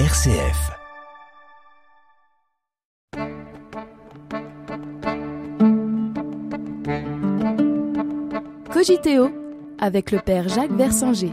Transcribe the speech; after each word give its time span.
RCF. 0.00 0.72
Cogiteo 8.72 9.30
avec 9.78 10.10
le 10.10 10.18
père 10.18 10.48
Jacques 10.48 10.72
Versanger. 10.72 11.32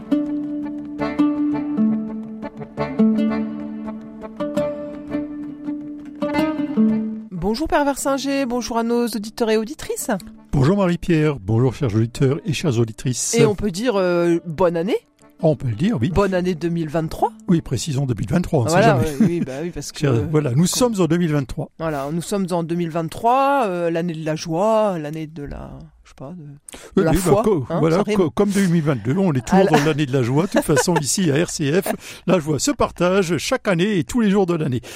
Bonjour 7.32 7.66
Père 7.66 7.84
Versinger, 7.84 8.46
bonjour 8.46 8.78
à 8.78 8.84
nos 8.84 9.08
auditeurs 9.08 9.50
et 9.50 9.56
auditrices. 9.56 10.12
Bonjour 10.52 10.76
Marie-Pierre, 10.76 11.40
bonjour 11.40 11.74
chers 11.74 11.96
auditeurs 11.96 12.38
et 12.44 12.52
chères 12.52 12.78
auditrices. 12.78 13.34
Et 13.34 13.44
on 13.44 13.56
peut 13.56 13.72
dire 13.72 13.96
euh, 13.96 14.38
bonne 14.46 14.76
année, 14.76 14.98
On 15.44 15.56
peut 15.56 15.68
le 15.68 15.74
dire, 15.74 15.98
oui. 16.00 16.10
bonne 16.10 16.34
année 16.34 16.54
2023. 16.54 17.32
Oui, 17.48 17.60
précisons 17.62 18.06
2023, 18.06 18.60
on 18.60 18.64
ne 18.64 18.68
sait 18.68 18.76
Voilà, 18.76 19.02
jamais. 19.04 19.16
oui, 19.20 19.40
bah 19.40 19.52
oui, 19.62 19.70
parce 19.70 19.90
que 19.92 20.06
euh, 20.06 20.24
voilà, 20.30 20.52
nous 20.52 20.66
sommes 20.66 20.94
en 21.00 21.06
2023. 21.06 21.70
voilà, 21.80 22.08
nous 22.12 22.22
sommes 22.22 22.46
en 22.52 22.62
2023, 22.62 23.64
euh, 23.66 23.90
l'année 23.90 24.14
de 24.14 24.24
la 24.24 24.36
joie, 24.36 24.98
l'année 25.00 25.26
de 25.26 25.42
la, 25.42 25.70
sais 26.12 26.16
pas, 26.16 26.30
de, 26.32 26.42
de 26.42 26.48
Oui, 26.96 27.04
la 27.04 27.10
oui, 27.10 27.16
bah, 27.16 27.22
foi. 27.22 27.42
co- 27.42 27.66
hein, 27.70 27.78
voilà, 27.80 27.96
ça 27.96 28.02
rime. 28.04 28.16
co- 28.16 28.30
comme 28.30 28.50
2022, 28.50 29.16
on 29.16 29.32
est 29.32 29.46
toujours 29.46 29.68
dans 29.70 29.84
l'année 29.84 30.06
de 30.06 30.12
la 30.12 30.22
joie. 30.22 30.44
De 30.46 30.50
toute 30.50 30.62
façon, 30.62 30.94
ici 31.00 31.30
à 31.30 31.36
RCF, 31.38 31.92
la 32.26 32.38
joie 32.38 32.58
se 32.58 32.70
partage 32.70 33.36
chaque 33.38 33.68
année 33.68 33.98
et 33.98 34.04
tous 34.04 34.20
les 34.20 34.30
jours 34.30 34.46
de 34.46 34.54
l'année. 34.54 34.80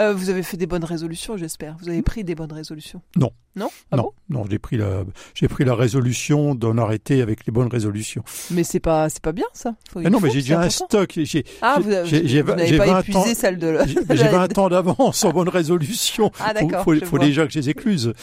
Euh, 0.00 0.14
vous 0.14 0.30
avez 0.30 0.42
fait 0.42 0.56
des 0.56 0.66
bonnes 0.66 0.84
résolutions, 0.86 1.36
j'espère. 1.36 1.76
Vous 1.82 1.90
avez 1.90 2.00
pris 2.00 2.24
des 2.24 2.34
bonnes 2.34 2.50
résolutions. 2.50 3.02
Non. 3.14 3.30
Non. 3.56 3.68
Ah 3.90 3.98
non, 3.98 4.04
bon? 4.04 4.12
Non, 4.30 4.44
j'ai 4.50 4.58
pris 4.58 4.78
la, 4.78 5.04
j'ai 5.34 5.48
pris 5.48 5.66
la 5.66 5.74
résolution 5.74 6.54
d'en 6.54 6.78
arrêter 6.78 7.20
avec 7.20 7.44
les 7.44 7.52
bonnes 7.52 7.68
résolutions. 7.68 8.24
Mais 8.50 8.64
c'est 8.64 8.80
pas, 8.80 9.10
c'est 9.10 9.20
pas 9.20 9.32
bien 9.32 9.44
ça. 9.52 9.74
Faut- 9.92 10.00
Ah 10.02 10.08
non, 10.08 10.18
faut, 10.18 10.24
mais 10.24 10.32
j'ai 10.32 10.40
déjà 10.40 10.62
un 10.62 10.70
stock. 10.70 11.12
J'ai, 11.22 11.44
Ah, 11.60 11.76
vous, 11.78 11.90
j'ai- 12.06 12.42
pas 12.42 12.54
20 12.56 13.00
épuisé 13.00 13.18
ans- 13.18 13.24
celle 13.34 13.58
de. 13.58 13.80
j'ai 13.86 13.98
j'ai 14.16 14.28
20 14.28 14.56
ans 14.56 14.70
d'avance 14.70 15.22
en 15.26 15.30
bonnes 15.30 15.50
résolutions. 15.50 16.30
Ah 16.40 16.54
Faut- 16.58 16.66
d'accord. 16.66 16.84
faut, 16.84 16.94
faut 17.04 17.16
vois. 17.18 17.26
déjà 17.26 17.46
que 17.46 17.52
je 17.52 17.58
les 17.58 17.68
écluse. 17.68 18.14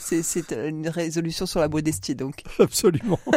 C'est 0.00 0.52
une 0.68 0.88
résolution 0.88 1.44
sur 1.46 1.58
la 1.58 1.65
modestie 1.68 2.14
donc. 2.14 2.42
Absolument. 2.58 3.18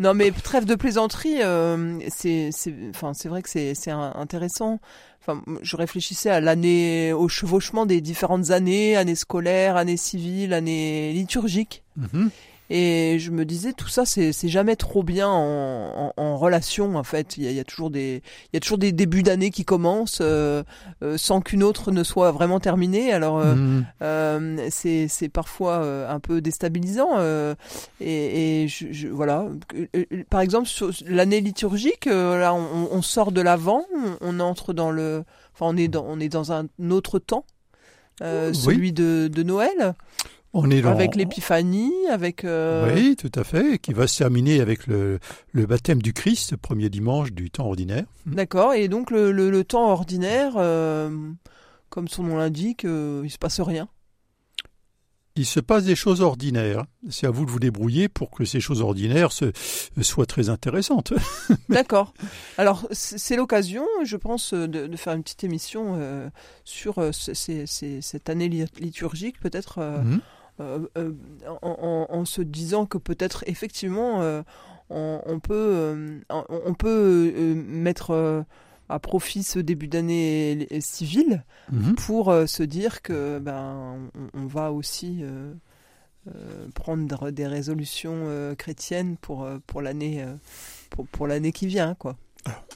Non, 0.00 0.12
mais 0.12 0.32
trêve 0.32 0.64
de 0.64 0.74
plaisanterie, 0.74 1.40
euh, 1.40 2.00
c'est, 2.08 2.50
enfin, 2.90 3.14
c'est 3.14 3.28
vrai 3.28 3.42
que 3.42 3.48
c'est, 3.48 3.90
intéressant. 3.90 4.80
Enfin, 5.20 5.40
je 5.62 5.76
réfléchissais 5.76 6.30
à 6.30 6.40
l'année, 6.40 7.12
au 7.12 7.28
chevauchement 7.28 7.86
des 7.86 8.00
différentes 8.00 8.50
années, 8.50 8.96
années 8.96 9.14
scolaires, 9.14 9.76
années 9.76 9.96
civiles, 9.96 10.52
années 10.52 11.12
liturgiques. 11.12 11.84
Mhm. 11.96 12.30
Et 12.70 13.18
je 13.18 13.30
me 13.30 13.44
disais, 13.44 13.72
tout 13.74 13.88
ça, 13.88 14.06
c'est, 14.06 14.32
jamais 14.48 14.74
trop 14.76 15.02
bien 15.02 15.28
en, 15.28 16.12
en, 16.16 16.22
en 16.22 16.36
relation, 16.38 16.96
en 16.96 17.04
fait. 17.04 17.36
Il 17.36 17.42
y 17.44 17.46
a, 17.46 17.50
il 17.50 17.56
y 17.56 17.60
a 17.60 17.64
toujours 17.64 17.90
des, 17.90 18.22
il 18.52 18.54
y 18.54 18.56
a 18.56 18.60
toujours 18.60 18.78
des 18.78 18.90
débuts 18.92 19.22
d'année 19.22 19.50
qui 19.50 19.64
commencent 19.66 20.20
euh, 20.22 20.62
euh, 21.02 21.18
sans 21.18 21.40
qu'une 21.42 21.62
autre 21.62 21.92
ne 21.92 22.02
soit 22.02 22.32
vraiment 22.32 22.60
terminée. 22.60 23.12
Alors, 23.12 23.38
euh, 23.38 23.54
Mhm. 23.54 23.84
euh, 24.02 24.68
c'est 24.70 25.08
c'est 25.08 25.28
parfois 25.28 25.74
euh, 25.82 26.08
un 26.10 26.20
peu 26.20 26.40
déstabilisant 26.40 27.10
euh, 27.18 27.54
et, 28.00 28.62
et 28.64 28.68
je, 28.68 28.86
je- 28.92 29.08
voilà 29.08 29.46
par 30.30 30.40
exemple 30.40 30.68
l'année 31.06 31.40
liturgique 31.40 32.06
euh, 32.06 32.38
là 32.38 32.54
on, 32.54 32.88
on 32.90 33.02
sort 33.02 33.32
de 33.32 33.40
l'avant 33.40 33.84
on, 33.94 34.16
on 34.20 34.40
entre 34.40 34.72
dans 34.72 34.90
le 34.90 35.24
enfin 35.54 35.66
on 35.72 35.76
est 35.76 35.88
dans 35.88 36.04
on 36.08 36.18
est 36.20 36.28
dans 36.28 36.52
un 36.52 36.66
autre 36.90 37.18
temps 37.18 37.44
euh, 38.22 38.48
Oui. 38.48 38.54
celui 38.54 38.92
de, 38.92 39.28
de 39.32 39.42
Noël 39.42 39.94
On 40.56 40.70
est 40.70 40.82
dans, 40.82 40.90
avec 40.90 41.16
l'épiphanie 41.16 41.92
avec 42.10 42.44
euh, 42.44 42.94
Oui, 42.94 43.16
tout 43.16 43.32
à 43.34 43.42
fait, 43.44 43.78
qui 43.78 43.92
va 43.92 44.06
se 44.06 44.16
terminer 44.18 44.60
avec 44.60 44.86
le, 44.86 45.18
le 45.52 45.66
baptême 45.66 46.00
du 46.00 46.12
Christ, 46.12 46.56
premier 46.56 46.88
dimanche 46.88 47.32
du 47.32 47.50
temps 47.50 47.66
ordinaire. 47.66 48.04
d'accord 48.24 48.72
et 48.72 48.86
donc 48.88 49.10
le, 49.10 49.32
le, 49.32 49.50
le 49.50 49.64
temps 49.64 49.90
ordinaire 49.90 50.52
euh, 50.56 51.10
comme 51.90 52.06
son 52.08 52.22
nom 52.22 52.36
l'indique 52.36 52.84
euh, 52.84 53.22
il 53.24 53.30
se 53.30 53.38
passe 53.38 53.60
rien? 53.60 53.88
Il 55.36 55.46
se 55.46 55.58
passe 55.58 55.82
des 55.82 55.96
choses 55.96 56.20
ordinaires. 56.20 56.84
C'est 57.10 57.26
à 57.26 57.30
vous 57.32 57.44
de 57.44 57.50
vous 57.50 57.58
débrouiller 57.58 58.08
pour 58.08 58.30
que 58.30 58.44
ces 58.44 58.60
choses 58.60 58.80
ordinaires 58.80 59.32
se, 59.32 59.46
soient 60.00 60.26
très 60.26 60.48
intéressantes. 60.48 61.12
D'accord. 61.68 62.14
Alors, 62.56 62.86
c'est 62.92 63.34
l'occasion, 63.34 63.84
je 64.04 64.16
pense, 64.16 64.54
de, 64.54 64.66
de 64.86 64.96
faire 64.96 65.12
une 65.14 65.24
petite 65.24 65.42
émission 65.42 65.96
euh, 65.98 66.28
sur 66.64 66.98
euh, 67.00 67.10
ce- 67.10 67.34
ces- 67.34 67.66
ces- 67.66 68.00
cette 68.00 68.30
année 68.30 68.48
li- 68.48 68.64
liturgique, 68.78 69.40
peut-être 69.40 69.78
euh, 69.78 70.02
Mhm. 70.02 70.20
Euh, 70.60 70.86
euh, 70.96 71.12
en, 71.62 72.06
en- 72.10 72.14
en 72.16 72.24
se 72.24 72.42
disant 72.42 72.86
que 72.86 72.98
peut-être 72.98 73.42
effectivement 73.46 74.22
euh, 74.22 74.42
on, 74.90 75.20
on 75.26 75.40
peut, 75.40 76.20
on, 76.30 76.74
peut 76.74 77.54
mettre 77.66 78.44
à 78.88 78.98
profit 78.98 79.42
ce 79.42 79.58
début 79.58 79.88
d'année 79.88 80.68
civile 80.80 81.42
Mhm. 81.72 81.94
pour 81.94 82.32
se 82.46 82.62
dire 82.62 83.00
que 83.02 83.38
ben 83.38 84.10
on, 84.34 84.40
on 84.42 84.46
va 84.46 84.70
aussi 84.72 85.24
prendre 86.74 87.30
des 87.30 87.46
résolutions 87.46 88.54
chrétiennes 88.58 89.16
pour 89.16 89.48
pour 89.66 89.82
l'année 89.82 90.24
pour, 90.90 91.06
pour 91.08 91.26
l'année 91.26 91.52
qui 91.52 91.66
vient 91.66 91.94
quoi. 91.94 92.16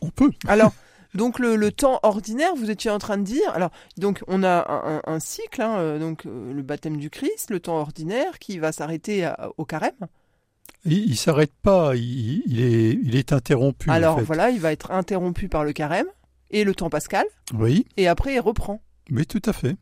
On 0.00 0.08
peut. 0.10 0.30
Alors 0.46 0.72
donc 1.14 1.38
le, 1.38 1.56
le 1.56 1.72
temps 1.72 2.00
ordinaire, 2.02 2.54
vous 2.54 2.70
étiez 2.70 2.91
en 2.91 2.98
train 2.98 3.19
de 3.19 3.22
dire. 3.24 3.50
Alors 3.54 3.70
donc 3.96 4.22
on 4.28 4.42
a 4.42 5.02
un, 5.06 5.20
cycle, 5.20 5.62
hein, 5.62 5.78
euh, 5.78 5.98
donc 5.98 6.26
euh, 6.26 6.52
le 6.52 6.62
baptême 6.62 6.96
du 6.98 7.10
Christ, 7.10 7.50
le 7.50 7.60
temps 7.60 7.76
ordinaire 7.78 8.38
qui 8.38 8.58
va 8.58 8.72
s'arrêter 8.72 9.30
au 9.56 9.64
carême. 9.64 9.92
Il, 10.84 11.10
il 11.10 11.16
s'arrête 11.16 11.52
pas, 11.62 11.96
il, 11.96 12.42
il 12.46 12.60
est, 12.60 12.92
il 13.02 13.16
est 13.16 13.32
interrompu. 13.32 13.91
en 13.91 13.92
Alors 13.94 14.19
fait. 14.19 14.24
voilà, 14.24 14.50
il 14.50 14.60
va 14.60 14.70
être 14.72 14.91
interrompu 14.92 15.48
par 15.48 15.64
le 15.64 15.72
carême 15.72 16.06
et 16.50 16.64
le 16.64 16.74
temps 16.74 16.88
pascal, 16.91 17.26
Oui, 17.54 17.84
et 17.96 18.06
après 18.08 18.34
il 18.34 18.40
reprend. 18.40 18.80
mais 19.10 19.25
tout 19.25 19.42
à 19.44 19.52
fait. 19.52 19.76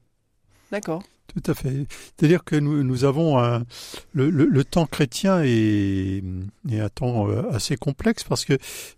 D'accord. 0.73 1.03
Tout 1.35 1.51
à 1.51 1.55
fait. 1.55 1.87
C'est-à-dire 2.19 2.45
que 2.45 2.57
nous, 2.57 2.83
nous 2.83 3.05
avons 3.05 3.39
un, 3.39 3.65
le, 4.13 4.31
le, 4.31 4.47
le 4.47 4.65
temps 4.65 4.87
chrétien 4.87 5.43
est, 5.43 6.23
est 6.71 6.81
un 6.81 6.89
temps 6.89 7.29
euh, 7.29 7.43
assez 7.51 7.77
complexe 7.77 8.25
parce 8.25 8.45
que 8.47 8.57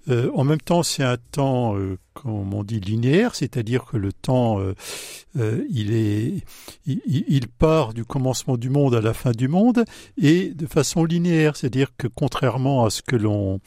euh, 0.08 0.30
en 0.34 0.44
même 0.44 0.60
temps 0.60 0.82
c'est 0.84 1.02
un 1.02 1.16
temps, 1.32 1.76
euh, 1.76 1.98
comme 2.14 2.54
on 2.54 2.62
dit, 2.64 2.78
linéaire, 2.80 3.34
c'est-à-dire 3.34 3.86
que 3.86 3.96
le 3.96 4.12
temps, 4.12 4.60
euh, 4.60 5.64
il 5.70 5.92
est, 5.92 6.44
il, 6.86 7.00
il- 7.06 7.48
part 7.48 7.92
du 7.94 8.04
commencement 8.04 8.56
du 8.56 8.70
monde 8.70 8.94
à 8.94 9.00
la 9.00 9.14
fin 9.14 9.32
du 9.32 9.48
monde 9.48 9.84
et 10.20 10.50
de 10.50 10.66
façon 10.66 11.04
linéaire, 11.04 11.56
c'est-à-dire 11.56 11.88
que 11.96 12.06
contrairement 12.08 12.84
à 12.84 12.90
ce 12.90 13.02
que 13.02 13.16
l'on, 13.16 13.60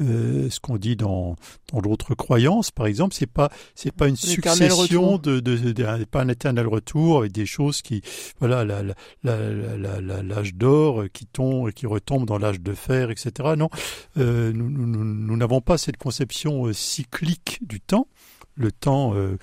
ce 0.00 0.58
qu'on 0.60 0.76
dit 0.76 0.96
dans 0.96 1.36
dans 1.72 1.80
d'autres 1.80 2.14
croyances, 2.14 2.70
par 2.70 2.86
exemple, 2.86 3.14
c'est 3.14 3.26
pas 3.30 3.50
c'est 3.74 3.92
pas 3.92 4.08
une 4.08 4.16
succession 4.16 5.18
de, 5.18 5.40
de, 5.40 5.56
de- 5.56 5.72
de- 5.72 6.04
pas 6.04 6.22
un 6.22 6.28
éternel 6.28 6.66
retour 6.66 7.18
avec 7.18 7.32
des 7.32 7.46
choses 7.46 7.82
qui 7.82 7.97
voilà 8.40 8.64
la- 8.64 8.82
la- 8.82 8.94
la- 9.22 10.22
l'âge 10.22 10.54
d'or 10.54 11.04
qui 11.12 11.26
tombe 11.26 11.70
qui 11.72 11.86
retombe 11.86 12.26
dans 12.26 12.38
l'âge 12.38 12.60
de 12.60 12.72
fer 12.74 13.10
etc 13.10 13.54
non 13.56 13.68
Euh, 14.16 14.52
nous 14.52 15.36
n'avons 15.36 15.60
pas 15.60 15.78
cette 15.78 15.96
conception 15.98 16.66
euh, 16.66 16.72
cyclique 16.72 17.58
du 17.62 17.80
temps 17.80 18.08
le 18.56 18.72
temps 18.72 19.14
euh, 19.14 19.36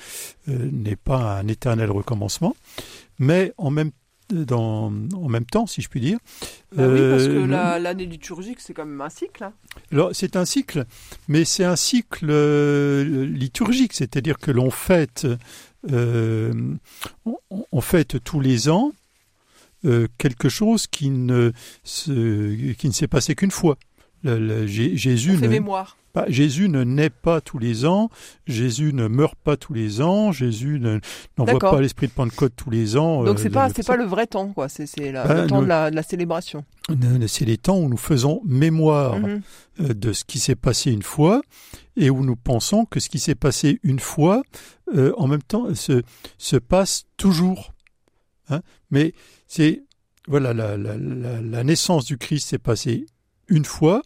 euh, 0.50 0.70
n'est 0.72 0.96
pas 0.98 1.40
un 1.40 1.48
éternel 1.48 1.92
recommencement 1.92 2.56
mais 3.20 3.54
en 3.58 3.70
même 3.72 3.92
dans, 4.30 4.86
en 5.14 5.30
même 5.30 5.46
temps, 5.46 5.68
si 5.68 5.84
je 5.84 5.88
puis 5.88 6.00
dire. 6.02 6.18
Bah 6.76 6.88
oui, 6.88 7.00
parce 7.12 7.26
que 7.28 7.44
Euh, 7.44 7.46
la- 7.46 7.78
l'année 7.78 8.08
liturgique 8.08 8.60
c'est 8.60 8.74
quand 8.74 8.88
même 8.88 9.00
un 9.00 9.10
cycle. 9.12 9.44
hein. 9.44 9.54
Alors, 9.92 10.10
c'est 10.14 10.36
un 10.36 10.46
cycle, 10.46 10.86
mais 11.28 11.46
c'est 11.46 11.64
un 11.64 11.76
cycle 11.76 12.26
euh, 12.32 13.24
liturgique, 13.28 13.94
c'est-à-dire 13.94 14.40
que 14.40 14.50
l'on 14.50 14.72
fête, 14.72 15.28
on, 15.94 16.78
on 17.72 17.81
fête 17.81 18.23
tous 18.23 18.40
les 18.40 18.69
ans 18.69 18.91
euh, 19.85 20.07
quelque 20.18 20.50
chose 20.50 20.88
qui 20.88 21.09
ne, 21.09 21.51
se- 21.84 22.72
qui 22.73 22.88
ne 22.88 22.94
s'est 22.94 23.07
passé 23.07 23.35
qu'une 23.35 23.51
fois. 23.51 23.78
Le- 24.25 24.40
le- 24.40 24.66
Jé- 24.68 24.97
Jésus, 24.97 25.38
ne, 25.38 25.59
pas- 26.13 26.25
Jésus 26.30 26.68
ne 26.68 26.84
naît 26.84 27.09
pas 27.12 27.41
tous 27.41 27.59
les 27.59 27.86
ans, 27.86 28.09
Jésus 28.47 28.91
ne 28.94 29.08
meurt 29.08 29.35
pas 29.35 29.55
tous 29.55 29.73
les 29.73 30.02
ans, 30.02 30.32
Jésus 30.32 30.79
ne- 30.79 31.00
n'envoie 31.38 31.59
pas 31.59 31.82
l'esprit 31.82 32.08
de 32.08 32.11
Pentecôte 32.14 32.53
tous 32.55 32.70
les 32.72 32.97
ans. 32.97 33.23
Donc 33.23 33.38
euh, 33.38 33.41
c'est 33.41 33.50
pas 33.52 33.67
le- 33.67 33.73
c'est 33.76 33.85
pas 33.85 33.97
le 33.97 34.05
vrai 34.05 34.26
temps 34.26 34.47
quoi. 34.52 34.67
C'est 34.67 34.85
Bah, 35.11 35.41
le 35.44 35.47
temps 35.47 35.58
nous- 35.58 35.64
de 35.66 35.70
la, 35.70 35.91
de 35.91 35.96
la 35.96 36.02
célébration. 36.03 36.66
C'est 37.28 37.46
les 37.46 37.58
temps 37.58 37.78
où 37.78 37.88
nous 37.88 37.97
faisons 37.97 38.41
mémoire 38.46 39.20
Mhm. 39.20 39.41
euh, 39.82 39.94
de 39.94 40.11
ce 40.14 40.23
qui 40.23 40.40
s'est 40.40 40.55
passé 40.55 40.91
une 40.91 41.03
fois 41.03 41.41
et 41.97 42.09
où 42.09 42.23
nous 42.26 42.35
pensons 42.35 42.85
que 42.85 43.00
ce 43.00 43.09
qui 43.09 43.20
s'est 43.20 43.35
passé 43.35 43.79
une 43.84 44.00
fois, 44.00 44.41
euh, 44.96 45.14
en 45.17 45.28
même 45.28 45.44
temps, 45.44 45.73
se, 45.76 46.02
se 46.40 46.55
passe 46.55 47.03
toujours. 47.17 47.73
Hein 48.50 48.61
Mais 48.90 49.14
c'est 49.47 49.84
voilà 50.28 50.53
la, 50.53 50.78
la, 50.78 50.97
la, 50.97 51.41
la 51.41 51.64
naissance 51.64 52.05
du 52.05 52.17
Christ 52.17 52.47
s'est 52.47 52.58
passée 52.58 53.05
une 53.47 53.66
fois, 53.66 54.02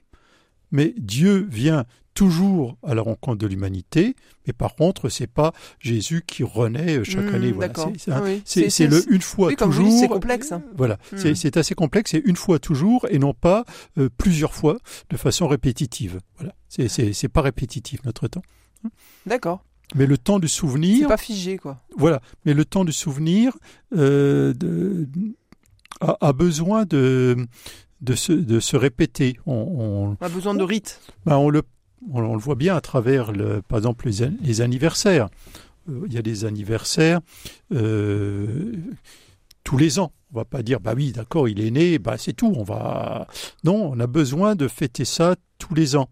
mais 0.71 0.93
Dieu 0.97 1.47
vient 1.49 1.85
toujours 2.15 2.77
à 2.83 2.95
la 2.95 3.01
rencontre 3.01 3.37
de 3.37 3.47
l'humanité. 3.47 4.13
Mais 4.45 4.51
par 4.51 4.75
contre, 4.75 5.07
c'est 5.09 5.27
pas 5.27 5.53
Jésus 5.79 6.23
qui 6.27 6.43
renaît 6.43 6.97
euh, 6.97 7.03
chaque 7.05 7.23
Mhm, 7.25 7.35
année. 7.35 7.51
Voilà. 7.51 7.67
D'accord. 7.69 7.91
C'est- 7.97 8.11
c'est 8.11 8.19
Oui. 8.21 8.41
c'est 8.45 8.69
c'est 8.69 8.87
le 8.87 9.01
une 9.13 9.21
fois 9.21 9.49
oui, 9.49 9.55
toujours. 9.55 9.99
c'est 9.99 10.07
complexe, 10.09 10.51
hein. 10.51 10.61
Voilà, 10.75 10.97
Mhm. 11.13 11.17
c'est 11.19 11.35
c'est 11.35 11.55
assez 11.55 11.75
complexe. 11.75 12.11
C'est 12.11 12.23
une 12.25 12.35
fois 12.35 12.59
toujours 12.59 13.05
et 13.09 13.19
non 13.19 13.33
pas 13.33 13.63
euh, 13.97 14.09
plusieurs 14.17 14.53
fois 14.53 14.79
de 15.09 15.17
façon 15.17 15.47
répétitive. 15.47 16.19
Voilà, 16.37 16.53
c'est 16.67 16.89
c'est 16.89 17.13
c'est 17.13 17.29
pas 17.29 17.41
répétitif 17.41 18.03
notre 18.03 18.27
temps. 18.27 18.43
D'accord. 19.25 19.63
Mais 19.95 20.05
le 20.05 20.17
temps 20.17 20.39
du 20.39 20.47
C'est 20.47 20.57
souvenir, 20.57 21.07
pas 21.07 21.17
figé, 21.17 21.57
quoi. 21.57 21.81
voilà. 21.97 22.21
Mais 22.45 22.53
le 22.53 22.65
temps 22.65 22.85
du 22.85 22.91
souvenir 22.91 23.57
euh, 23.95 24.53
de- 24.53 25.07
a, 26.01 26.17
a 26.21 26.33
besoin 26.33 26.85
de 26.85 27.47
de 28.01 28.15
se, 28.15 28.31
de 28.33 28.59
se 28.59 28.77
répéter. 28.77 29.37
On, 29.45 29.53
on, 29.53 30.17
On 30.21 30.25
a 30.25 30.29
besoin 30.29 30.53
de 30.55 30.63
rites. 30.63 30.99
ben, 31.25 31.37
on 31.37 31.49
le 31.49 31.63
on, 32.11 32.21
on 32.23 32.33
le 32.33 32.39
voit 32.39 32.55
bien 32.55 32.75
à 32.75 32.81
travers, 32.81 33.31
le, 33.33 33.61
par 33.61 33.77
exemple, 33.79 34.05
les, 34.07 34.23
an- 34.23 34.33
les 34.41 34.61
anniversaires. 34.61 35.27
Euh, 35.89 36.03
Il 36.07 36.13
y 36.13 36.17
a 36.17 36.21
des 36.21 36.45
anniversaires 36.45 37.19
euh, 37.73 38.73
tous 39.63 39.77
les 39.77 39.99
ans. 39.99 40.11
On 40.33 40.37
va 40.37 40.45
pas 40.45 40.61
dire, 40.61 40.79
bah 40.79 40.93
oui, 40.95 41.11
d'accord, 41.11 41.49
il 41.49 41.59
est 41.59 41.71
né, 41.71 41.97
bah 41.99 42.17
c'est 42.17 42.33
tout. 42.33 42.53
On 42.55 42.63
va 42.63 43.27
non, 43.63 43.91
on 43.91 43.99
a 43.99 44.07
besoin 44.07 44.55
de 44.55 44.67
fêter 44.67 45.03
ça 45.05 45.35
tous 45.57 45.73
les 45.73 45.95
ans. 45.95 46.07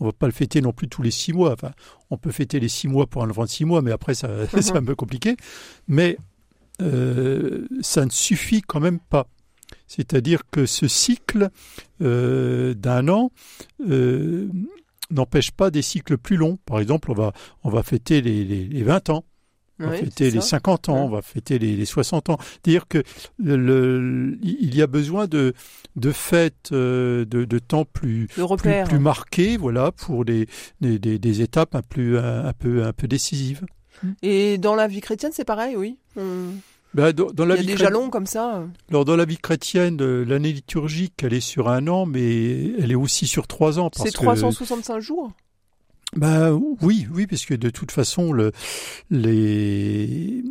On 0.00 0.06
va 0.06 0.12
pas 0.12 0.26
le 0.26 0.32
fêter 0.32 0.60
non 0.60 0.72
plus 0.72 0.88
tous 0.88 1.00
les 1.02 1.12
six 1.12 1.32
mois. 1.32 1.52
Enfin, 1.52 1.70
on 2.10 2.16
peut 2.18 2.32
fêter 2.32 2.58
les 2.58 2.68
six 2.68 2.88
mois 2.88 3.06
pour 3.06 3.22
un 3.22 3.30
enfant 3.30 3.44
de 3.44 3.48
six 3.48 3.64
mois, 3.64 3.80
mais 3.80 3.92
après 3.92 4.14
ça, 4.14 4.28
c'est 4.60 4.76
un 4.76 4.84
peu 4.84 4.96
compliqué. 4.96 5.36
Mais 5.86 6.18
euh, 6.80 7.66
ça 7.82 8.04
ne 8.04 8.10
suffit 8.10 8.62
quand 8.62 8.80
même 8.80 8.98
pas. 8.98 9.28
C'est-à-dire 9.96 10.42
que 10.50 10.64
ce 10.66 10.88
cycle 10.88 11.50
euh, 12.00 12.72
d'un 12.74 13.08
an 13.08 13.30
euh, 13.88 14.48
n'empêche 15.10 15.50
pas 15.50 15.70
des 15.70 15.82
cycles 15.82 16.16
plus 16.16 16.36
longs. 16.36 16.58
Par 16.64 16.80
exemple, 16.80 17.10
on 17.10 17.14
va, 17.14 17.32
on 17.64 17.70
va 17.70 17.82
fêter 17.82 18.22
les, 18.22 18.44
les, 18.44 18.64
les 18.66 18.82
20 18.82 19.10
ans, 19.10 19.24
on 19.78 19.86
va 19.88 19.96
fêter 19.96 20.30
les 20.30 20.40
ça. 20.40 20.46
50 20.58 20.88
ans, 20.88 20.94
Ouais. 20.94 21.00
on 21.00 21.08
va 21.10 21.22
fêter 21.22 21.58
les, 21.58 21.76
les 21.76 21.84
60 21.84 22.30
ans. 22.30 22.38
C'est-à-dire 22.40 22.86
que 22.88 23.02
le, 23.38 23.56
le- 23.56 24.38
il 24.42 24.74
y 24.74 24.80
a 24.80 24.86
besoin 24.86 25.26
de, 25.26 25.52
de 25.96 26.10
fêtes, 26.12 26.70
euh, 26.72 27.24
de, 27.26 27.44
de 27.44 27.58
temps 27.58 27.84
plus, 27.84 28.28
plus, 28.28 28.70
plus 28.88 28.98
marqués, 28.98 29.56
voilà, 29.58 29.92
pour 29.92 30.24
des, 30.24 30.46
des, 30.80 31.42
étapes 31.42 31.74
un, 31.74 31.82
plus, 31.82 32.16
un, 32.16 32.46
un 32.46 32.52
peu, 32.54 32.84
un 32.84 32.92
peu 32.92 33.08
décisives. 33.08 33.66
Et 34.22 34.56
dans 34.58 34.74
la 34.74 34.88
vie 34.88 35.00
chrétienne, 35.00 35.32
c'est 35.34 35.44
pareil, 35.44 35.76
oui. 35.76 35.98
Ben, 36.94 37.12
dans, 37.12 37.26
dans 37.32 37.44
Il 37.44 37.48
la 37.48 37.54
y 37.56 37.58
a 37.58 37.60
vie 37.62 37.66
des 37.68 37.76
jalons 37.76 38.10
comme 38.10 38.26
ça. 38.26 38.64
alors, 38.90 39.04
dans 39.04 39.16
la 39.16 39.24
vie 39.24 39.38
chrétienne, 39.38 40.00
euh, 40.02 40.24
l'année 40.24 40.52
liturgique, 40.52 41.14
elle 41.22 41.32
est 41.32 41.40
sur 41.40 41.68
un 41.70 41.86
an, 41.88 42.04
mais 42.06 42.72
elle 42.78 42.90
est 42.92 42.96
aussi 42.96 43.26
sur 43.26 43.46
trois 43.46 43.78
ans. 43.78 43.90
C'est 43.96 44.10
que- 44.10 44.18
365 44.18 45.00
jours? 45.00 45.32
Ben 46.14 46.52
oui, 46.82 47.06
oui, 47.14 47.26
parce 47.26 47.46
que 47.46 47.54
de 47.54 47.70
toute 47.70 47.90
façon, 47.90 48.32
le, 48.32 48.52
les 49.10 50.42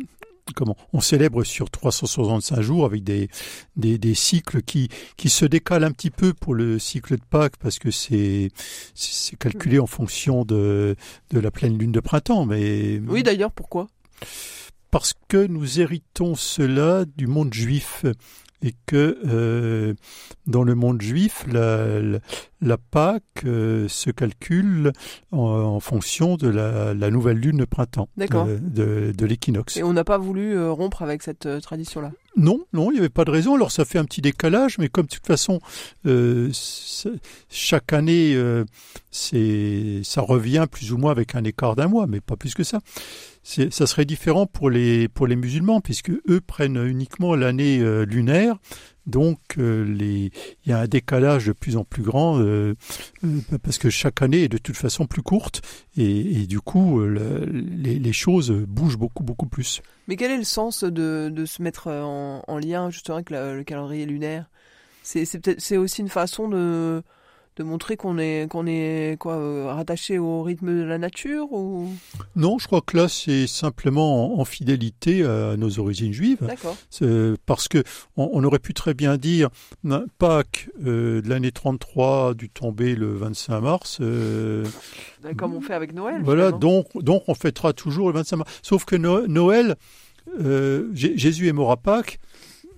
comment 0.56 0.76
on 0.92 1.00
célèbre 1.00 1.44
sur 1.44 1.70
365 1.70 2.60
jours 2.60 2.84
avec 2.84 3.04
des, 3.04 3.28
des, 3.76 3.96
des 3.96 4.14
cycles 4.14 4.60
qui, 4.62 4.88
qui 5.16 5.28
se 5.30 5.44
décalent 5.46 5.84
un 5.84 5.92
petit 5.92 6.10
peu 6.10 6.34
pour 6.34 6.54
le 6.54 6.78
cycle 6.80 7.14
de 7.16 7.22
Pâques 7.30 7.56
parce 7.58 7.78
que 7.78 7.90
c'est 7.92 8.48
c'est 8.94 9.38
calculé 9.38 9.78
en 9.78 9.86
fonction 9.86 10.44
de, 10.44 10.96
de 11.30 11.38
la 11.40 11.50
pleine 11.52 11.78
lune 11.78 11.92
de 11.92 12.00
printemps, 12.00 12.44
mais 12.44 13.00
Oui, 13.06 13.22
d'ailleurs, 13.22 13.52
pourquoi? 13.52 13.86
Parce 14.92 15.14
que 15.26 15.46
nous 15.46 15.80
héritons 15.80 16.36
cela 16.36 17.04
du 17.16 17.26
monde 17.26 17.52
juif 17.52 18.04
et 18.62 18.74
que 18.86 19.18
euh, 19.26 19.94
dans 20.46 20.62
le 20.62 20.74
monde 20.76 21.02
juif, 21.02 21.44
la, 21.50 22.00
la, 22.00 22.18
la 22.60 22.76
Pâque 22.76 23.24
euh, 23.44 23.88
se 23.88 24.10
calcule 24.10 24.92
en, 25.32 25.38
en 25.38 25.80
fonction 25.80 26.36
de 26.36 26.46
la, 26.46 26.94
la 26.94 27.10
nouvelle 27.10 27.38
lune 27.38 27.56
de 27.56 27.64
printemps, 27.64 28.08
D'accord. 28.16 28.46
de, 28.46 29.12
de, 29.16 29.26
l'équinoxe. 29.26 29.78
Et 29.78 29.82
on 29.82 29.94
n'a 29.94 30.04
pas 30.04 30.18
voulu 30.18 30.54
euh, 30.54 30.70
rompre 30.70 31.02
avec 31.02 31.22
cette 31.22 31.46
euh, 31.46 31.58
tradition-là? 31.58 32.12
Non, 32.36 32.60
non, 32.72 32.90
il 32.90 32.94
n'y 32.94 33.00
avait 33.00 33.08
pas 33.08 33.24
de 33.24 33.30
raison. 33.30 33.56
Alors 33.56 33.72
ça 33.72 33.84
fait 33.84 33.98
un 33.98 34.04
petit 34.04 34.20
décalage, 34.20 34.78
mais 34.78 34.88
comme 34.88 35.06
de 35.06 35.10
toute 35.10 35.26
façon, 35.26 35.58
euh, 36.06 36.50
chaque 37.50 37.92
année, 37.92 38.34
euh, 38.34 38.64
ça 39.10 40.20
revient 40.20 40.66
plus 40.70 40.92
ou 40.92 40.98
moins 40.98 41.10
avec 41.10 41.34
un 41.34 41.44
écart 41.44 41.76
d'un 41.76 41.88
mois, 41.88 42.06
mais 42.06 42.20
pas 42.20 42.36
plus 42.36 42.54
que 42.54 42.62
ça. 42.62 42.78
Ça 43.42 43.86
serait 43.86 44.04
différent 44.04 44.46
pour 44.46 44.70
les 44.70 45.08
pour 45.08 45.26
les 45.26 45.34
musulmans, 45.36 45.80
puisque 45.80 46.10
eux 46.10 46.40
prennent 46.46 46.76
uniquement 46.86 47.34
l'année 47.34 47.80
euh, 47.80 48.04
lunaire. 48.04 48.56
Donc 49.06 49.38
euh, 49.58 49.84
il 49.98 50.30
y 50.64 50.72
a 50.72 50.78
un 50.78 50.86
décalage 50.86 51.46
de 51.46 51.52
plus 51.52 51.76
en 51.76 51.82
plus 51.82 52.04
grand 52.04 52.38
euh, 52.38 52.74
parce 53.64 53.78
que 53.78 53.90
chaque 53.90 54.22
année 54.22 54.44
est 54.44 54.48
de 54.48 54.58
toute 54.58 54.76
façon 54.76 55.06
plus 55.06 55.22
courte 55.22 55.60
et, 55.96 56.46
du 56.46 56.60
coup 56.60 57.00
le- 57.00 57.44
les, 57.44 58.12
choses 58.12 58.52
bougent 58.52 58.98
beaucoup 58.98 59.24
beaucoup 59.24 59.46
plus. 59.46 59.82
Mais 60.06 60.14
quel 60.14 60.30
est 60.30 60.36
le 60.36 60.44
sens 60.44 60.84
de, 60.84 61.32
de 61.34 61.44
se 61.46 61.62
mettre 61.62 61.88
en, 61.88 62.44
en 62.46 62.58
lien 62.58 62.90
justement 62.90 63.16
avec 63.16 63.30
le 63.30 63.64
calendrier 63.64 64.06
lunaire? 64.06 64.48
C'est 65.02 65.76
aussi 65.76 66.00
une 66.00 66.08
façon 66.08 66.48
de 66.48 67.02
de 67.56 67.64
montrer 67.64 67.96
qu'on 67.98 68.16
est 68.18 68.48
qu'on 68.50 68.66
est 68.66 69.16
quoi 69.20 69.34
euh, 69.34 69.66
rattaché 69.72 70.18
au 70.18 70.42
rythme 70.42 70.74
de 70.74 70.82
la 70.84 70.96
nature 70.98 71.52
ou? 71.52 71.88
Non, 72.34 72.58
je 72.58 72.66
crois 72.66 72.80
que 72.80 72.96
là, 72.96 73.08
c'est 73.08 73.46
simplement 73.46 74.36
en, 74.36 74.40
en 74.40 74.44
fidélité 74.46 75.22
à 75.24 75.56
nos 75.58 75.78
origines 75.78 76.12
juives. 76.12 76.38
C'est 76.90 77.06
Parce 77.44 77.68
que 77.68 77.82
on, 78.16 78.30
on 78.32 78.42
aurait 78.44 78.58
pu 78.58 78.72
très 78.74 78.94
bien 78.94 79.16
dire 79.18 79.50
Pâques 80.18 80.70
euh, 80.86 81.20
de 81.20 81.28
l'année 81.28 81.52
33 81.52 82.34
du 82.34 82.48
tombé 82.48 82.94
le 82.94 83.12
25 83.14 83.60
mars. 83.60 83.98
euh, 84.00 84.64
comme 85.36 85.54
on 85.54 85.60
fait 85.60 85.74
avec 85.74 85.92
Noël 85.94 86.20
voilà, 86.24 86.46
finalement. 86.46 86.58
donc, 86.58 87.04
donc 87.04 87.22
on 87.28 87.34
fêtera 87.34 87.72
toujours 87.72 88.08
le 88.08 88.14
25 88.14 88.36
mars. 88.38 88.60
Sauf 88.62 88.84
que 88.84 88.96
No- 88.96 89.26
Noël, 89.26 89.76
euh, 90.40 90.88
Jésus 90.94 91.48
est 91.48 91.52
mort 91.52 91.70
à 91.70 91.76
Pâques, 91.76 92.18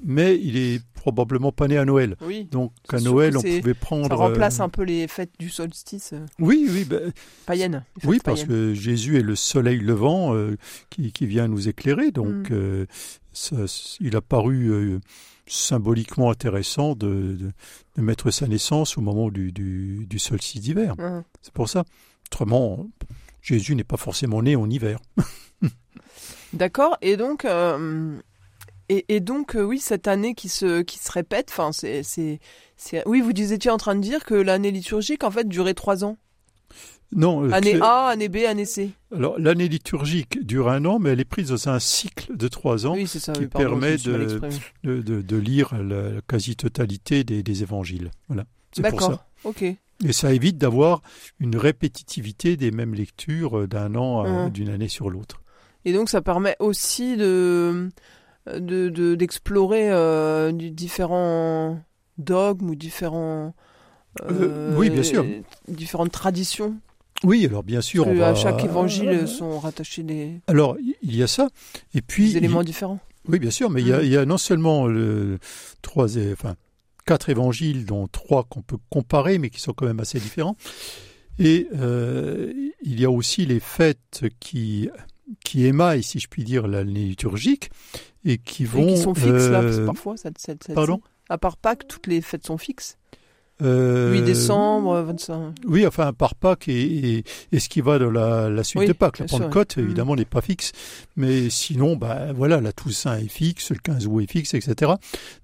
mais 0.04 0.38
il 0.42 0.56
est 0.56 0.82
probablement 1.12 1.52
pas 1.52 1.68
né 1.68 1.76
à 1.76 1.84
Noël. 1.84 2.16
oui 2.22 2.48
Donc 2.50 2.72
à 2.88 2.98
Noël, 2.98 3.36
on 3.36 3.42
pouvait 3.42 3.74
prendre. 3.74 4.08
ça 4.08 4.14
remplace 4.14 4.60
euh, 4.60 4.62
un 4.64 4.68
peu 4.70 4.84
les 4.84 5.06
fêtes 5.06 5.32
du 5.38 5.50
solstice 5.50 6.14
euh, 6.14 6.24
Oui, 6.38 6.66
oui, 6.70 6.86
les 6.88 6.98
fêtes 7.46 7.82
Oui, 8.04 8.18
parce 8.24 8.44
que 8.44 8.72
Jésus 8.72 9.18
est 9.18 9.22
le 9.22 9.36
soleil 9.36 9.80
levant 9.80 10.34
euh, 10.34 10.56
qui, 10.88 11.12
qui 11.12 11.26
vient 11.26 11.46
nous 11.46 11.68
éclairer. 11.68 12.10
Donc, 12.10 12.48
Mm. 12.50 12.54
euh, 12.54 12.86
ça, 13.34 13.56
il 14.00 14.16
a 14.16 14.22
paru 14.22 14.68
euh, 14.70 14.98
symboliquement 15.46 16.30
intéressant 16.30 16.94
de, 16.94 17.06
de, 17.38 17.50
de 17.96 18.02
mettre 18.02 18.30
sa 18.30 18.46
naissance 18.46 18.96
au 18.96 19.02
moment 19.02 19.28
du, 19.30 19.52
du, 19.52 20.06
du 20.08 20.18
solstice 20.18 20.62
d'hiver. 20.62 20.94
Hein. 20.98 21.24
C'est 21.42 21.52
pour 21.52 21.68
ça. 21.68 21.84
Autrement, 22.28 22.86
Jésus 23.42 23.74
n'est 23.76 23.84
pas 23.84 23.98
forcément 23.98 24.42
né 24.42 24.56
en 24.56 24.70
hiver. 24.70 24.98
D'accord. 26.54 26.96
Et 27.02 27.16
donc, 27.16 27.44
euh, 27.44 28.16
et, 28.88 29.04
et 29.08 29.20
donc, 29.20 29.56
euh, 29.56 29.62
oui, 29.62 29.78
cette 29.78 30.08
année 30.08 30.34
qui 30.34 30.48
se 30.48 30.82
qui 30.82 30.98
se 30.98 31.10
répète. 31.10 31.48
Enfin, 31.50 31.70
c'est 31.72 32.02
c'est. 32.02 32.38
Oui, 33.06 33.20
vous 33.20 33.30
étiez 33.52 33.70
en 33.70 33.76
train 33.78 33.94
de 33.94 34.00
dire 34.00 34.24
que 34.24 34.34
l'année 34.34 34.70
liturgique 34.70 35.24
en 35.24 35.30
fait 35.30 35.48
durait 35.48 35.74
trois 35.74 36.04
ans. 36.04 36.16
Non, 37.12 37.44
euh, 37.44 37.52
Année 37.52 37.78
A, 37.80 38.08
année 38.08 38.28
B, 38.28 38.38
année 38.48 38.64
C. 38.64 38.90
alors 39.14 39.38
l'année 39.38 39.68
liturgique 39.68 40.44
dure 40.44 40.68
un 40.68 40.84
an, 40.84 40.98
mais 40.98 41.10
elle 41.10 41.20
est 41.20 41.24
prise 41.24 41.48
dans 41.50 41.68
un 41.68 41.78
cycle 41.78 42.36
de 42.36 42.48
trois 42.48 42.86
ans 42.86 42.94
Oui, 42.94 43.06
ça. 43.06 43.32
qui 43.32 43.40
oui, 43.42 43.46
pardon, 43.46 43.68
permet 43.78 43.96
de- 43.98 44.40
de, 44.82 45.00
de, 45.00 45.20
de 45.22 45.36
lire 45.36 45.76
la, 45.80 46.20
quasi-totalité 46.26 47.22
des, 47.22 47.42
des 47.44 47.62
évangiles. 47.62 48.10
Voilà. 48.28 48.44
C'est 48.72 48.82
pour 48.90 49.00
ça. 49.00 49.08
D'accord. 49.08 49.24
Ok. 49.44 49.62
Et 49.62 50.12
ça 50.12 50.32
évite 50.32 50.58
d'avoir 50.58 51.02
une 51.38 51.56
répétitivité 51.56 52.56
des 52.56 52.72
mêmes 52.72 52.94
lectures 52.94 53.60
euh, 53.60 53.66
d'un 53.68 53.94
an, 53.94 54.24
Mhm. 54.46 54.50
d'une 54.50 54.68
année 54.70 54.88
sur 54.88 55.08
l'autre. 55.08 55.40
Et 55.84 55.92
donc, 55.92 56.08
ça 56.08 56.20
permet 56.20 56.56
aussi 56.58 57.16
de 57.16 57.90
de 58.52 58.88
de- 58.88 59.14
d'explorer 59.14 59.90
euh, 59.90 60.52
différents 60.52 61.78
dogmes 62.18 62.70
ou 62.70 62.74
différents. 62.74 63.54
Euh, 64.30 64.74
oui, 64.76 64.90
bien 64.90 65.02
sûr. 65.02 65.24
Différentes 65.68 66.12
traditions. 66.12 66.76
Oui, 67.22 67.46
alors 67.46 67.62
bien 67.62 67.80
sûr, 67.80 68.06
on 68.06 68.14
va... 68.14 68.28
à 68.28 68.34
chaque 68.34 68.62
évangile 68.64 69.26
sont 69.26 69.58
rattachés 69.58 70.02
des, 70.02 70.40
Alors, 70.46 70.76
il 71.02 71.16
y 71.16 71.22
a 71.22 71.26
ça. 71.26 71.48
Et 71.94 72.02
puis, 72.02 72.30
des 72.32 72.36
éléments 72.36 72.60
il- 72.60 72.66
différents. 72.66 72.98
oui, 73.28 73.38
bien 73.38 73.50
sûr, 73.50 73.70
mais 73.70 73.80
il 73.80 73.88
y, 73.88 73.92
a, 73.92 74.02
il 74.02 74.10
y 74.10 74.16
a 74.16 74.26
non 74.26 74.36
seulement 74.36 74.86
le 74.86 75.38
trois, 75.80 76.18
enfin 76.32 76.54
quatre 77.06 77.30
évangiles, 77.30 77.86
dont 77.86 78.06
trois 78.08 78.44
qu'on 78.44 78.62
peut 78.62 78.76
comparer, 78.90 79.38
mais 79.38 79.48
qui 79.50 79.60
sont 79.60 79.72
quand 79.72 79.86
même 79.86 80.00
assez 80.00 80.18
différents. 80.20 80.56
Et 81.38 81.66
euh, 81.74 82.52
il 82.82 83.00
y 83.00 83.04
a 83.04 83.10
aussi 83.10 83.46
les 83.46 83.60
fêtes 83.60 84.24
qui 84.38 84.90
qui 85.44 85.66
émaillent, 85.66 86.02
si 86.02 86.18
je 86.18 86.28
puis 86.28 86.44
dire, 86.44 86.66
l'année 86.66 87.04
liturgique 87.06 87.70
et 88.24 88.38
qui 88.38 88.64
vont. 88.64 88.86
Et 88.88 88.94
qui 88.94 88.98
sont 89.00 89.14
fixes 89.14 89.48
là, 89.48 89.62
parce 89.62 89.76
que 89.76 89.82
euh, 89.82 89.86
parfois, 89.86 90.16
cette, 90.16 90.38
cette, 90.38 90.64
cette- 90.64 90.74
pardon 90.74 91.00
À 91.28 91.38
part 91.38 91.56
Pâques, 91.56 91.86
toutes 91.88 92.06
les 92.06 92.20
fêtes 92.20 92.46
sont 92.46 92.58
fixes. 92.58 92.96
euh, 93.62 94.12
8 94.12 94.22
décembre, 94.22 95.00
25. 95.02 95.54
Oui, 95.66 95.86
enfin, 95.86 96.12
par 96.12 96.34
Pâques 96.34 96.66
et, 96.68 97.18
et, 97.18 97.24
et 97.52 97.60
ce 97.60 97.68
qui 97.68 97.80
va 97.80 97.98
dans 98.00 98.10
la, 98.10 98.50
la 98.50 98.64
suite 98.64 98.80
Oui, 98.80 98.86
de 98.88 98.92
Pâques. 98.92 99.20
La 99.20 99.28
sûr, 99.28 99.38
Pentecôte, 99.38 99.74
oui. 99.76 99.82
Mhm. 99.82 99.88
évidemment, 99.88 100.16
n'est 100.16 100.24
pas 100.24 100.40
fixe. 100.40 100.72
Mais 101.16 101.48
sinon, 101.50 101.94
bah, 101.96 102.32
voilà, 102.34 102.60
la 102.60 102.72
Toussaint 102.72 103.16
est 103.18 103.28
fixe, 103.28 103.70
le 103.70 103.76
15 103.78 104.06
août 104.08 104.20
est 104.20 104.30
fixe, 104.30 104.54
etc. 104.54 104.92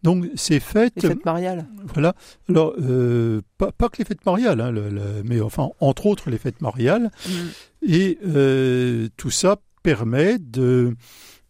Donc, 0.02 0.26
ces 0.34 0.58
fêtes, 0.58 0.94
Les 1.02 1.08
fêtes 1.10 1.24
mariales. 1.24 1.66
voilà. 1.94 2.14
Alors, 2.48 2.74
euh, 2.80 3.42
pas, 3.58 3.70
pas 3.72 3.88
que 3.88 3.98
les 3.98 4.04
fêtes 4.04 4.26
mariales, 4.26 4.60
hein, 4.60 4.72
le- 4.72 4.88
le- 4.90 5.22
mais 5.24 5.40
enfin, 5.40 5.68
entre 5.80 6.06
autres, 6.06 6.30
les 6.30 6.38
fêtes 6.38 6.60
mariales. 6.62 7.10
Mm. 7.28 7.32
Et 7.88 8.18
euh, 8.26 9.08
tout 9.16 9.30
ça 9.30 9.56
permet 9.82 10.38
de 10.52 10.94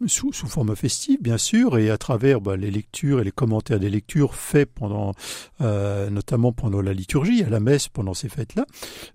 sous, 0.07 0.33
sous, 0.33 0.47
forme 0.47 0.75
festive, 0.75 1.21
bien 1.21 1.39
sûr, 1.39 1.79
et 1.79 1.91
à 1.91 1.99
travers 1.99 2.41
bah, 2.41 2.57
les 2.57 2.71
lectures 2.71 3.21
et 3.21 3.25
les 3.25 3.33
commentaires 3.33 3.79
des 3.79 3.91
lectures 3.91 4.35
faits 4.35 4.71
pendant, 4.75 5.13
euh, 5.61 6.11
notamment 6.11 6.53
pendant 6.53 6.81
la 6.81 6.93
liturgie, 6.93 7.43
à 7.43 7.51
la 7.51 7.61
messe, 7.61 7.89
pendant 7.89 8.15
ces 8.15 8.29
fêtes-là, 8.29 8.67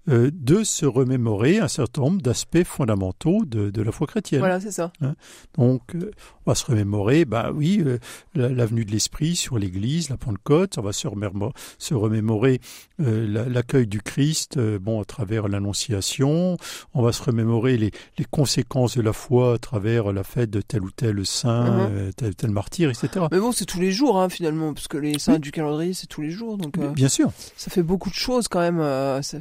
euh, 0.10 0.30
de 0.34 0.64
se 0.64 0.86
remémorer 0.86 1.60
un 1.60 1.68
certain 1.68 2.02
nombre 2.02 2.22
d'aspects 2.22 2.64
fondamentaux 2.64 3.46
de, 3.46 3.70
de, 3.70 3.82
la 3.82 3.92
foi 3.92 4.08
chrétienne. 4.08 4.40
Voilà, 4.40 4.60
c'est 4.60 4.72
ça. 4.72 4.92
Hein 5.02 5.16
Donc, 5.58 5.96
euh, 5.96 6.12
on 6.46 6.52
va 6.52 6.56
se 6.56 6.66
remémorer, 6.66 7.26
bah 7.26 7.52
oui, 7.54 7.82
euh, 7.86 7.98
la, 8.36 8.50
la, 8.50 8.66
venue 8.66 8.86
de 8.86 8.92
l'Esprit 8.92 9.36
sur 9.36 9.58
l'Église, 9.58 10.10
la 10.10 10.18
Pentecôte, 10.18 10.78
on 10.78 10.82
va 10.82 10.94
se 10.94 11.08
remémorer, 11.08 11.54
se 11.78 11.94
remémorer 11.94 12.62
l'accueil 12.98 13.88
du 13.88 14.02
Christ, 14.02 14.60
bon, 14.60 15.02
à 15.02 15.06
travers 15.06 15.48
l'Annonciation, 15.48 16.58
on 16.94 17.02
va 17.02 17.12
se 17.12 17.24
remémorer 17.24 17.78
les, 17.78 17.92
les 18.18 18.26
conséquences 18.26 18.98
de 18.98 19.02
la 19.02 19.14
foi 19.14 19.56
à 19.56 19.58
travers 19.58 20.12
la 20.12 20.24
fête 20.24 20.50
de 20.50 20.62
tel 20.76 20.84
ou 20.84 20.92
tel 20.92 21.26
saint, 21.26 21.64
Mhm. 21.64 21.88
euh, 21.96 22.12
tel 22.16 22.30
ou 22.32 22.34
tel 22.34 22.52
martyr, 22.52 22.90
etc. 22.90 23.26
Mais 23.32 23.40
bon, 23.40 23.52
c'est 23.54 23.66
tous 23.66 23.80
les 23.80 23.92
jours 23.92 24.20
hein, 24.20 24.28
finalement, 24.30 24.74
parce 24.74 24.88
que 24.90 24.98
les 24.98 25.18
saints 25.20 25.34
Oui. 25.34 25.40
du 25.40 25.52
calendrier, 25.52 25.94
c'est 25.94 26.08
tous 26.08 26.22
les 26.22 26.32
jours. 26.32 26.58
Donc 26.58 26.78
euh, 26.78 26.90
Bien 26.90 27.08
sûr. 27.08 27.32
ça 27.56 27.72
fait 27.72 27.84
beaucoup 27.84 28.10
de 28.10 28.16
choses 28.16 28.48
quand 28.50 28.60
même. 28.60 28.80
euh, 28.80 29.22
ça 29.22 29.40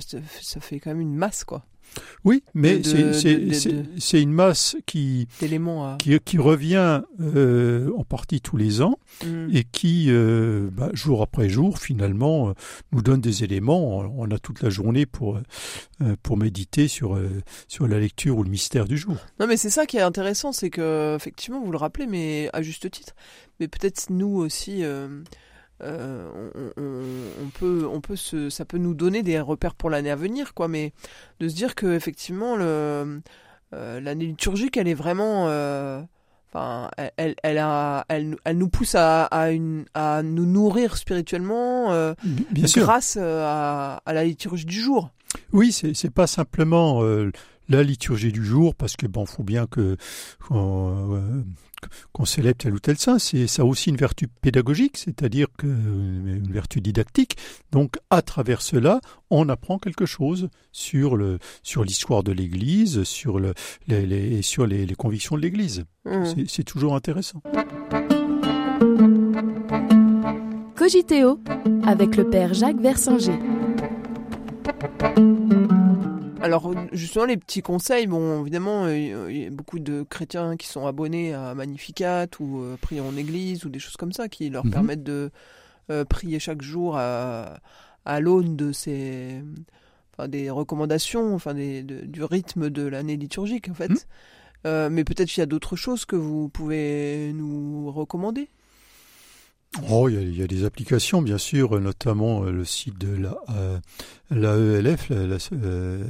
fait 0.61 0.79
quand 0.79 0.91
même 0.91 1.00
une 1.00 1.14
masse, 1.17 1.43
quoi, 1.45 1.64
Oui, 2.24 2.42
mais 2.54 2.82
c'est- 2.82 4.22
une 4.22 4.32
masse 4.32 4.76
qui, 4.86 5.26
à. 5.40 5.96
qui, 5.98 6.18
qui 6.24 6.38
revient 6.38 7.02
euh, 7.20 7.90
en 7.96 8.04
partie 8.04 8.40
tous 8.40 8.56
les 8.56 8.80
ans 8.82 8.98
Mm. 9.24 9.48
et 9.54 9.64
qui, 9.64 10.06
euh, 10.08 10.68
bah, 10.72 10.90
jour 10.92 11.22
après 11.22 11.48
jour, 11.48 11.78
finalement, 11.78 12.48
euh, 12.48 12.52
nous 12.92 13.02
donne 13.02 13.20
des 13.20 13.44
éléments. 13.44 13.98
On 14.16 14.30
a 14.30 14.38
toute 14.38 14.62
la 14.62 14.70
journée 14.70 15.06
pour, 15.06 15.38
pour 16.22 16.36
méditer 16.36 16.88
sur, 16.88 17.18
sur 17.68 17.86
la 17.86 17.98
lecture 18.00 18.38
ou 18.38 18.42
le 18.42 18.50
mystère 18.50 18.86
du 18.86 18.96
jour. 18.98 19.16
Non, 19.40 19.46
mais 19.46 19.56
c'est 19.56 19.70
ça 19.70 19.86
qui 19.86 19.96
est 19.98 20.02
intéressant, 20.02 20.52
c'est 20.52 20.70
que 20.70 21.14
effectivement, 21.16 21.62
vous 21.64 21.70
le 21.72 21.78
rappelez, 21.78 22.06
mais 22.06 22.50
à 22.52 22.62
juste 22.62 22.90
titre. 22.90 23.14
Mais 23.60 23.68
peut-être 23.68 24.10
nous 24.10 24.36
aussi, 24.36 24.82
euh, 25.85 26.29
on, 26.76 26.81
on- 26.83 27.45
on 27.45 27.49
peut, 27.59 27.87
on 27.91 28.00
peut 28.00 28.17
se, 28.17 28.50
ça 28.50 28.64
peut 28.64 28.79
nous 28.79 28.95
donner 28.95 29.23
des 29.23 29.38
repères 29.41 29.75
pour 29.75 29.91
l'année 29.91 30.11
à 30.11 30.17
venir, 30.17 30.55
quoi. 30.55 30.69
Mais 30.69 30.93
de 31.41 31.49
se 31.49 31.55
dire 31.55 31.75
que 31.75 31.95
effectivement, 31.95 32.57
le, 32.57 33.21
euh, 33.75 34.00
l'année 34.00 34.26
liturgique, 34.26 34.76
elle 34.76 34.88
est 34.88 34.95
vraiment, 34.95 35.47
euh, 35.49 36.00
enfin, 36.53 36.91
elle, 37.17 37.35
elle, 37.43 37.59
a, 37.59 38.05
elle, 38.09 38.37
elle 38.45 38.59
nous 38.59 38.69
pousse 38.69 38.95
à, 38.95 39.25
à, 39.26 39.50
une, 39.50 39.85
à 39.95 40.23
nous 40.23 40.47
nourrir 40.47 40.97
spirituellement 40.97 42.14
Bien 42.50 42.67
sûr. 42.67 42.85
grâce 42.85 43.17
à, 43.17 43.97
à 44.05 44.12
la 44.12 44.25
liturgie 44.25 44.64
du 44.67 44.81
jour. 44.81 45.11
Oui, 45.53 45.73
c'est 45.73 45.95
c'est 45.95 46.11
pas 46.11 46.26
simplement 46.29 47.03
la 47.69 47.83
liturgie 47.83 48.31
du 48.31 48.45
jour, 48.45 48.75
parce 48.75 48.95
que 48.97 49.07
bon, 49.09 49.26
faut 49.26 49.43
bien 49.43 49.67
que 49.67 49.97
euh, 50.53 51.43
qu'on 52.12 52.25
célèbre 52.25 52.59
tel 52.59 52.75
ou 52.75 52.79
tel 52.79 52.97
saint. 52.99 53.19
C'est 53.19 53.47
ça 53.47 53.62
a 53.62 53.64
aussi 53.64 53.91
une 53.91 53.97
vertu 53.97 54.29
pédagogique, 54.29 54.97
c'est-à-dire 54.97 55.49
que 55.57 55.67
une 55.67 56.50
vertu 56.53 56.81
didactique. 56.81 57.37
Donc, 57.73 57.97
à 58.11 58.23
travers 58.23 58.62
cela, 58.62 59.00
on 59.31 59.49
apprend 59.49 59.79
quelque 59.79 60.07
chose 60.07 60.49
sur 60.73 61.17
le 61.17 61.38
sur 61.62 61.85
l'histoire 61.85 62.23
de 62.23 62.33
l'Église, 62.33 63.05
sur 63.05 63.38
le 63.38 63.55
les, 63.88 64.07
les- 64.07 64.38
et 64.38 64.43
sur 64.43 64.67
les, 64.67 64.87
les 64.87 64.95
convictions 64.95 65.37
de 65.37 65.43
l'Église. 65.43 65.85
Mm. 66.05 66.25
C'est- 66.25 66.45
C'est 66.49 66.64
toujours 66.64 66.95
intéressant. 66.95 67.43
Cogiteo 70.76 71.41
avec 71.85 72.17
le 72.17 72.29
père 72.29 72.53
Jacques 72.55 72.81
Versinger. 72.81 73.38
Alors 76.44 76.72
justement 76.92 77.24
les 77.24 77.36
petits 77.36 77.62
conseils, 77.62 78.06
bon 78.06 78.42
évidemment 78.42 78.84
euh, 78.84 79.30
il 79.30 79.42
y 79.42 79.46
a 79.46 79.50
beaucoup 79.50 79.78
de 79.78 80.02
chrétiens 80.02 80.56
qui 80.56 80.66
sont 80.66 80.86
abonnés 80.86 81.32
à 81.32 81.54
Magnificat 81.54 82.26
ou 82.40 82.60
euh, 82.60 82.76
prier 82.80 83.00
en 83.00 83.16
église 83.16 83.64
ou 83.64 83.68
des 83.70 83.78
choses 83.78 83.96
comme 83.96 84.12
ça 84.12 84.28
qui 84.28 84.50
leur 84.50 84.64
Mhm. 84.66 84.70
permettent 84.72 85.02
de 85.04 85.30
euh, 85.90 86.04
prier 86.04 86.38
chaque 86.38 86.62
jour 86.62 86.96
à, 86.96 87.60
à 88.04 88.20
l'aune 88.20 88.56
de 88.56 88.72
ces 88.72 89.42
enfin, 90.12 90.28
des 90.28 90.50
recommandations, 90.50 91.34
enfin 91.34 91.54
des, 91.54 91.82
de- 91.82 92.04
du 92.06 92.22
rythme 92.24 92.70
de 92.70 92.82
l'année 92.86 93.16
liturgique 93.16 93.68
en 93.70 93.74
fait. 93.74 93.88
Mhm. 93.90 93.96
Euh, 94.66 94.88
mais 94.90 95.04
peut-être 95.04 95.28
qu'il 95.28 95.40
y 95.40 95.42
a 95.42 95.46
d'autres 95.46 95.76
choses 95.76 96.04
que 96.06 96.16
vous 96.16 96.48
pouvez 96.48 97.32
nous 97.34 97.90
recommander. 97.90 98.48
Oh, 99.90 100.09
il 100.09 100.14
y, 100.14 100.19
a, 100.19 100.21
il 100.23 100.37
y 100.37 100.43
a 100.43 100.47
des 100.47 100.64
applications, 100.64 101.21
bien 101.23 101.38
sûr, 101.38 101.81
notamment 101.81 102.45
euh, 102.45 102.50
le 102.52 102.64
site 102.64 102.99
de 102.99 103.14
la 103.14 103.37
euh, 103.50 103.78
l'AELF, 104.31 105.09
la, 105.11 105.26
la- 105.26 105.37
euh, 105.52 106.04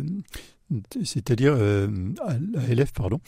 c'est-à-dire 1.04 1.54
euh, 1.56 1.88
l'AELF, 2.52 2.92
pardon, 2.92 3.20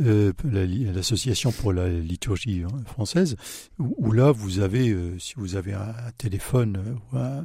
euh, 0.00 0.32
la- 0.44 0.66
l'association 0.66 1.52
pour 1.52 1.72
la 1.72 1.88
liturgie 1.88 2.62
hein, 2.64 2.76
française, 2.86 3.36
où, 3.78 3.94
où 3.98 4.12
là 4.12 4.32
vous 4.32 4.60
avez, 4.60 4.90
euh, 4.90 5.18
si 5.18 5.34
vous 5.36 5.54
avez 5.56 5.72
un, 5.72 5.94
téléphone 6.18 6.76
euh, 6.78 6.94
ou 7.12 7.18
un- 7.18 7.44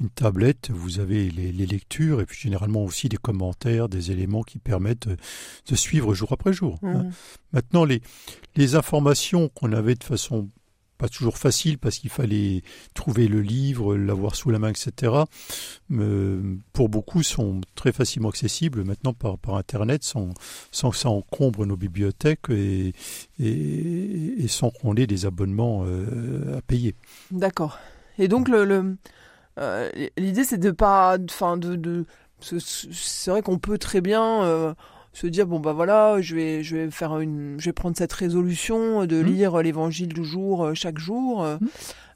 une 0.00 0.10
tablette, 0.10 0.70
vous 0.70 0.98
avez 1.00 1.30
les, 1.30 1.52
les 1.52 1.66
lectures 1.66 2.20
et 2.20 2.26
puis 2.26 2.38
généralement 2.40 2.84
aussi 2.84 3.08
des 3.08 3.16
commentaires, 3.16 3.88
des 3.88 4.10
éléments 4.10 4.42
qui 4.42 4.58
permettent 4.58 5.08
de, 5.08 5.16
de 5.70 5.74
suivre 5.76 6.14
jour 6.14 6.32
après 6.32 6.52
jour. 6.52 6.78
hein. 6.82 7.04
Mhm. 7.04 7.12
Maintenant, 7.52 7.84
les, 7.84 8.00
les 8.56 8.74
informations 8.74 9.48
qu'on 9.48 9.72
avait 9.72 9.94
de 9.94 10.04
façon 10.04 10.48
pas 11.04 11.08
toujours 11.10 11.36
facile 11.36 11.76
parce 11.76 11.98
qu'il 11.98 12.08
fallait 12.08 12.62
trouver 12.94 13.28
le 13.28 13.42
livre, 13.42 13.94
l'avoir 13.94 14.34
sous 14.34 14.48
la 14.48 14.58
main, 14.58 14.70
etc. 14.70 15.12
euh, 15.92 16.56
pour 16.72 16.88
beaucoup 16.88 17.22
sont 17.22 17.60
très 17.74 17.92
facilement 17.92 18.30
accessibles 18.30 18.84
maintenant 18.84 19.12
par, 19.12 19.56
Internet 19.56 20.02
sans, 20.02 20.30
que 20.32 20.96
ça 20.96 21.10
encombre 21.10 21.66
nos 21.66 21.76
bibliothèques 21.76 22.48
et, 22.48 22.94
sans 24.48 24.70
qu'on 24.70 24.96
ait 24.96 25.06
des 25.06 25.26
abonnements 25.26 25.84
euh, 25.84 26.56
à 26.56 26.62
payer. 26.62 26.94
D'accord. 27.30 27.78
Et 28.18 28.26
donc 28.26 28.48
euh, 28.48 29.90
l'idée 30.16 30.44
c'est 30.44 30.56
de 30.56 30.70
pas, 30.70 31.18
enfin 31.30 31.60
c'est 32.40 33.30
vrai 33.30 33.42
qu'on 33.42 33.58
peut 33.58 33.76
très 33.76 34.00
bien 34.00 34.74
se 35.14 35.26
dire 35.26 35.46
bon 35.46 35.60
bah 35.60 35.72
voilà 35.72 36.20
je 36.20 36.34
vais 36.34 36.62
je 36.62 36.76
vais 36.76 36.90
faire 36.90 37.18
une 37.20 37.56
je 37.58 37.64
vais 37.66 37.72
prendre 37.72 37.96
cette 37.96 38.12
résolution 38.12 39.06
de 39.06 39.16
Mhm. 39.22 39.26
lire 39.26 39.56
l'évangile 39.62 40.12
du 40.12 40.24
jour 40.24 40.64
euh, 40.64 40.74
chaque 40.74 40.98
jour 40.98 41.42
euh, 41.42 41.56
Mhm. 41.60 41.68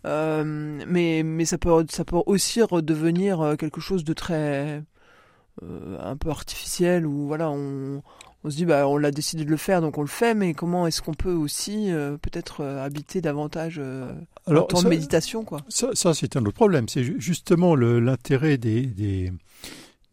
euh, 0.07 0.78
mais 0.87 1.23
mais 1.25 1.45
ça 1.45 1.59
peut 1.59 1.87
ça 1.90 2.05
peut 2.05 2.17
aussi 2.26 2.61
redevenir 2.62 3.55
quelque 3.59 3.81
chose 3.81 4.05
de 4.05 4.12
très 4.12 4.83
euh, 5.62 5.97
un 6.00 6.17
peu 6.17 6.31
artificiel 6.31 7.07
où 7.07 7.26
voilà 7.26 7.50
on 7.50 8.02
on 8.45 8.50
se 8.50 8.57
dit 8.57 8.64
bah 8.64 8.87
on 8.87 8.97
l'a 8.97 9.11
décidé 9.11 9.45
de 9.45 9.50
le 9.50 9.57
faire 9.57 9.81
donc 9.81 9.99
on 9.99 10.02
le 10.02 10.07
fait 10.09 10.35
mais 10.35 10.55
comment 10.55 10.87
est-ce 10.87 11.02
qu'on 11.02 11.14
peut 11.14 11.33
aussi 11.33 11.90
euh, 11.93 12.17
peut-être 12.17 12.61
euh, 12.62 12.85
habiter 12.85 13.21
davantage 13.21 13.76
euh, 13.83 14.12
un 14.47 14.55
temps 14.62 14.76
ça- 14.78 14.85
de 14.85 14.88
méditation 14.88 15.45
quoi 15.45 15.61
Ça, 15.69 15.90
ça, 15.95 16.14
c'est 16.14 16.37
un 16.37 16.40
autre 16.43 16.52
problème. 16.55 16.88
C'est 16.88 17.02
ju- 17.05 17.17
justement 17.19 17.75
l'intérêt 17.75 18.57
des, 18.57 18.83
des, 18.87 19.31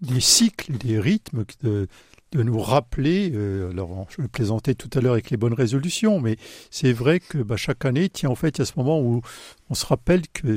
des 0.01 0.20
cycles, 0.20 0.74
des 0.77 1.00
rythmes 1.00 1.46
de, 1.63 1.88
de 2.36 2.44
nous 2.44 2.60
rappeler. 2.60 3.32
euh, 3.34 3.72
alors, 3.72 4.08
je 4.10 4.25
plaisantais 4.27 4.75
tout 4.75 4.89
à 4.98 5.01
l'heure 5.01 5.13
avec 5.13 5.30
les 5.30 5.38
bonnes 5.38 5.54
résolutions, 5.54 6.20
mais 6.20 6.38
c'est 6.70 6.94
vrai 6.94 7.20
que 7.20 7.38
bah, 7.38 7.58
chaque 7.58 7.86
année, 7.86 8.10
tiens, 8.10 8.30
en 8.30 8.36
fait, 8.36 8.58
il 8.58 8.60
y 8.60 8.62
a 8.62 8.65
ce 8.65 8.74
moment 8.77 9.01
où 9.01 9.22
on 9.70 9.74
se 9.74 9.86
rappelle 9.86 10.27
que 10.27 10.56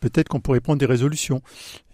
peut-être 0.00 0.28
qu'on 0.28 0.40
pourrait 0.40 0.60
prendre 0.60 0.78
des 0.78 0.86
résolutions. 0.86 1.42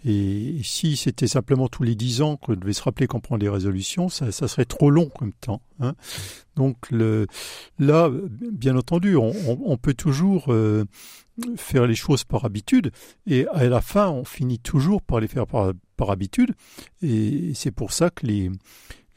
Et 0.05 0.57
si 0.63 0.95
c'était 0.95 1.27
simplement 1.27 1.67
tous 1.67 1.83
les 1.83 1.95
dix 1.95 2.21
ans 2.21 2.37
qu'on 2.37 2.53
devait 2.53 2.73
se 2.73 2.83
rappeler 2.83 3.07
qu'on 3.07 3.19
prend 3.19 3.37
des 3.37 3.49
résolutions, 3.49 4.09
ça, 4.09 4.31
ça 4.31 4.47
serait 4.47 4.65
trop 4.65 4.91
long 4.91 5.09
comme 5.09 5.33
temps. 5.33 5.61
hein. 5.79 5.95
Donc 6.55 6.77
là, 6.91 8.11
bien 8.51 8.77
entendu, 8.77 9.15
on 9.17 9.77
peut 9.77 9.93
toujours 9.95 10.53
euh, 10.53 10.85
faire 11.57 11.85
les 11.85 11.95
choses 11.95 12.23
par 12.23 12.45
habitude, 12.45 12.91
et 13.27 13.45
à 13.47 13.65
la 13.65 13.81
fin, 13.81 14.09
on 14.09 14.23
finit 14.23 14.59
toujours 14.59 15.01
par 15.01 15.19
les 15.19 15.27
faire 15.27 15.47
par, 15.47 15.73
par 15.97 16.11
habitude, 16.11 16.53
et 17.01 17.51
c'est 17.55 17.71
pour 17.71 17.91
ça 17.91 18.09
que 18.09 18.25
les, 18.25 18.51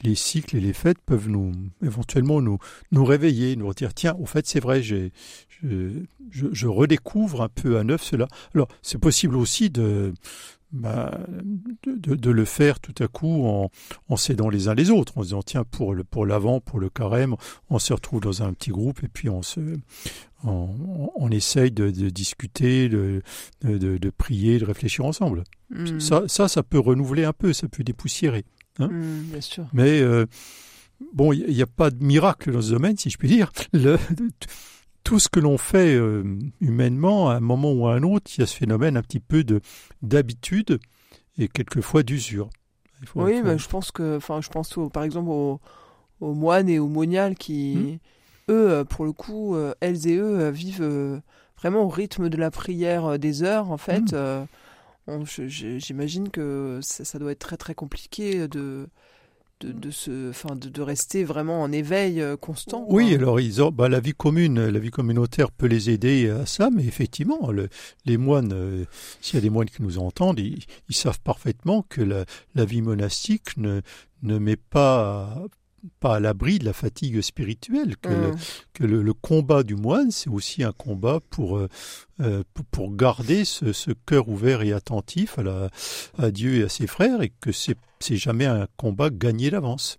les 0.03 0.15
cycles 0.15 0.57
et 0.57 0.61
les 0.61 0.73
fêtes 0.73 1.01
peuvent 1.05 1.29
nous 1.29 1.53
éventuellement 1.83 2.41
nous, 2.41 2.59
nous 2.93 3.05
réveiller, 3.05 3.57
nous 3.57 3.73
dire 3.75 3.95
tiens, 3.95 4.15
au 4.19 4.27
fait, 4.27 4.47
c'est 4.47 4.61
vrai, 4.61 4.83
j'ai, 4.83 5.13
je, 5.49 5.91
je, 6.31 6.47
je 6.53 6.67
redécouvre 6.67 7.43
un 7.43 7.49
peu 7.49 7.79
à 7.79 7.85
neuf 7.85 8.03
cela. 8.03 8.29
Alors, 8.55 8.69
c'est 8.83 8.99
possible 8.99 9.37
aussi 9.37 9.71
de, 9.71 10.15
bah, 10.71 11.19
de, 11.87 12.15
de- 12.15 12.31
le 12.31 12.45
faire 12.45 12.79
tout 12.79 12.95
à 13.03 13.09
coup 13.09 13.47
en, 13.47 13.71
en 14.09 14.17
s'aidant 14.17 14.49
les 14.51 14.69
uns 14.69 14.75
les 14.75 14.91
autres, 14.91 15.19
en 15.19 15.23
se 15.23 15.29
disant 15.29 15.43
tiens, 15.43 15.65
pour 15.65 15.95
le 15.95 16.05
pour 16.05 16.27
l'avant, 16.27 16.61
pour 16.61 16.79
le 16.79 16.91
carême, 16.91 17.35
on 17.71 17.79
se 17.79 17.93
retrouve 17.93 18.21
dans 18.21 18.43
un 18.43 18.53
petit 18.53 18.71
groupe 18.71 19.03
et 19.03 19.09
puis 19.09 19.29
on 19.29 19.43
se 19.43 19.61
on, 20.45 21.11
on 21.17 21.31
essaye 21.31 21.73
de, 21.73 21.91
de 21.91 22.11
discuter, 22.11 22.89
de, 22.89 23.23
de, 23.63 23.99
de 23.99 24.11
prier, 24.11 24.59
de 24.59 24.65
réfléchir 24.65 25.05
ensemble. 25.05 25.43
Hmm. 25.71 25.99
Ça, 25.99 26.23
ça, 26.29 26.47
ça 26.49 26.63
peut 26.63 26.79
renouveler 26.79 27.25
un 27.25 27.33
peu, 27.33 27.53
ça 27.53 27.67
peut 27.67 27.83
dépoussiérer. 27.83 28.45
Hmm, 28.87 29.23
bien 29.31 29.41
sûr. 29.41 29.67
Mais 29.73 30.01
euh, 30.01 30.27
bon, 31.13 31.33
il 31.33 31.47
n'y 31.53 31.63
a 31.63 31.67
pas 31.67 31.91
de 31.91 32.03
miracle 32.05 32.53
dans 32.53 32.61
ce 32.63 32.71
domaine, 32.71 32.97
si 32.97 33.11
je 33.11 33.19
puis 33.19 33.29
dire. 33.29 33.51
Le- 33.73 33.99
tout 35.05 35.19
ce 35.19 35.29
que 35.29 35.41
l'on 35.41 35.57
fait 35.59 35.95
euh, 35.95 36.23
humainement, 36.61 37.31
à 37.31 37.35
un 37.37 37.41
moment 37.41 37.73
ou 37.73 37.87
à 37.87 37.95
un 37.95 38.03
autre, 38.03 38.31
il 38.37 38.41
y 38.41 38.43
a 38.43 38.47
ce 38.47 38.55
phénomène 38.55 38.97
un 38.97 39.03
petit 39.03 39.21
peu 39.21 39.43
de 39.43 39.61
d'habitude 40.03 40.79
et 41.39 41.49
quelquefois 41.49 42.03
d'usure. 42.03 42.51
Oui, 43.15 43.41
bah, 43.43 43.57
je 43.57 43.69
pense 43.69 43.91
que, 43.91 44.17
enfin, 44.17 44.41
je 44.43 44.49
pense 44.49 44.77
au- 44.77 44.91
par 44.91 45.05
exemple 45.05 45.31
aux, 45.31 45.61
aux 46.21 46.35
moines 46.35 46.69
et 46.69 46.79
aux 46.79 46.89
moniales 46.89 47.37
qui, 47.37 47.99
Hmm. 48.49 48.53
eux, 48.53 48.85
pour 48.89 49.05
le 49.05 49.13
coup, 49.13 49.57
elles 49.81 50.07
et 50.09 50.17
eux 50.17 50.49
vivent 50.51 51.21
vraiment 51.57 51.83
au 51.85 51.89
rythme 51.89 52.29
de 52.29 52.37
la 52.37 52.51
prière 52.51 53.19
des 53.19 53.43
heures, 53.45 53.71
en 53.71 53.77
fait. 53.79 54.13
Mmh. 54.13 54.47
J'imagine 55.27 56.31
que 56.31 56.81
ça, 56.83 57.05
ça, 57.05 57.19
doit 57.19 57.33
être 57.33 57.39
très 57.39 57.57
très 57.57 57.75
compliqué 57.75 58.49
de 58.49 58.89
de, 59.61 59.73
de, 59.73 59.91
se, 59.91 60.31
enfin, 60.31 60.55
de, 60.55 60.69
de, 60.69 60.83
rester 60.83 61.25
vraiment 61.25 61.63
en 61.63 61.73
éveil 61.73 62.21
euh, 62.21 62.37
constant. 62.37 62.85
Oui, 62.89 63.15
alors 63.15 63.41
ils 63.41 63.63
ont, 63.63 63.71
bah, 63.71 63.89
la 63.89 64.01
vie 64.01 64.13
commune, 64.13 64.69
la 64.69 64.79
vie 64.79 64.91
communautaire 64.91 65.51
peut 65.51 65.67
les 65.67 65.91
aider 65.91 66.31
à 66.31 66.47
ça, 66.47 66.71
mais 66.71 66.85
effectivement, 66.85 67.51
le, 67.51 67.69
les 68.05 68.17
moines, 68.17 68.53
euh, 68.53 68.85
s'il 69.21 69.35
y 69.35 69.39
a 69.39 69.41
des 69.41 69.51
moines 69.51 69.69
qui 69.69 69.83
nous 69.83 69.99
entendent, 69.99 70.39
ils, 70.39 70.65
ils 70.89 70.95
savent 70.95 71.21
parfaitement 71.21 71.85
que 71.89 72.03
la, 72.03 72.25
la, 72.55 72.65
vie 72.65 72.83
monastique 72.83 73.57
ne, 73.57 73.81
ne 74.23 74.39
met 74.39 74.57
pas 74.57 75.43
pas 76.01 76.17
à 76.17 76.21
l'abri 76.21 76.59
de 76.59 76.65
la 76.65 76.73
fatigue 76.73 77.21
spirituelle, 77.21 77.97
que, 77.97 78.09
le, 78.09 78.35
que 78.73 78.85
le, 78.85 79.13
combat 79.15 79.63
du 79.63 79.77
moine, 79.77 80.11
c'est 80.11 80.31
aussi 80.31 80.63
un 80.63 80.73
combat 80.73 81.21
pour, 81.31 81.59
euh, 81.59 81.69
euh, 82.21 82.43
pour, 82.71 82.95
garder 82.95 83.45
ce, 83.45 83.73
ce, 83.73 83.91
cœur 83.91 84.29
ouvert 84.29 84.63
et 84.63 84.73
attentif 84.73 85.39
à, 85.39 85.43
la, 85.43 85.71
à 86.19 86.31
Dieu 86.31 86.57
et 86.57 86.65
à 86.65 86.69
ses 86.69 86.87
frères, 86.87 87.23
et 87.23 87.33
que 87.41 87.53
c'est, 87.53 87.77
jamais 88.01 88.47
un 88.47 88.67
combat 88.77 89.11
gagné 89.11 89.51
d'avance. 89.51 89.99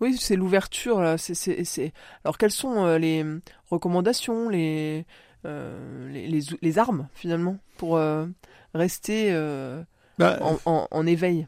Oui, 0.00 0.16
c'est 0.18 0.36
l'ouverture. 0.36 1.00
Alors, 1.00 2.38
quelles 2.38 2.50
sont 2.50 2.84
euh, 2.84 2.98
les 2.98 3.24
recommandations, 3.70 4.48
les, 4.48 5.04
les, 5.44 6.28
les, 6.28 6.40
les, 6.60 6.78
armes, 6.78 7.08
finalement, 7.14 7.58
pour 7.76 8.00
rester 8.74 9.32
bah, 10.18 10.38
en, 10.40 10.58
en, 10.66 10.88
en 10.90 11.06
éveil? 11.06 11.46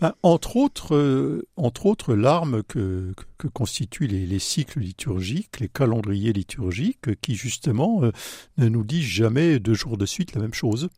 Ben, 0.00 0.14
entre 0.22 0.56
autres, 0.56 0.94
euh, 0.94 2.16
l'arme 2.16 2.62
que, 2.62 3.14
constituent 3.52 4.06
les, 4.06 4.26
les, 4.26 4.38
cycles 4.38 4.80
liturgiques, 4.80 5.60
les 5.60 5.68
calendriers 5.68 6.32
liturgiques, 6.32 7.20
qui 7.20 7.34
justement 7.34 8.04
euh, 8.04 8.12
ne 8.58 8.68
nous 8.68 8.84
disent 8.84 9.04
jamais 9.04 9.58
deux 9.58 9.74
jours 9.74 9.96
de 9.96 10.06
suite 10.06 10.34
la 10.34 10.40
même 10.40 10.54
chose. 10.54 10.88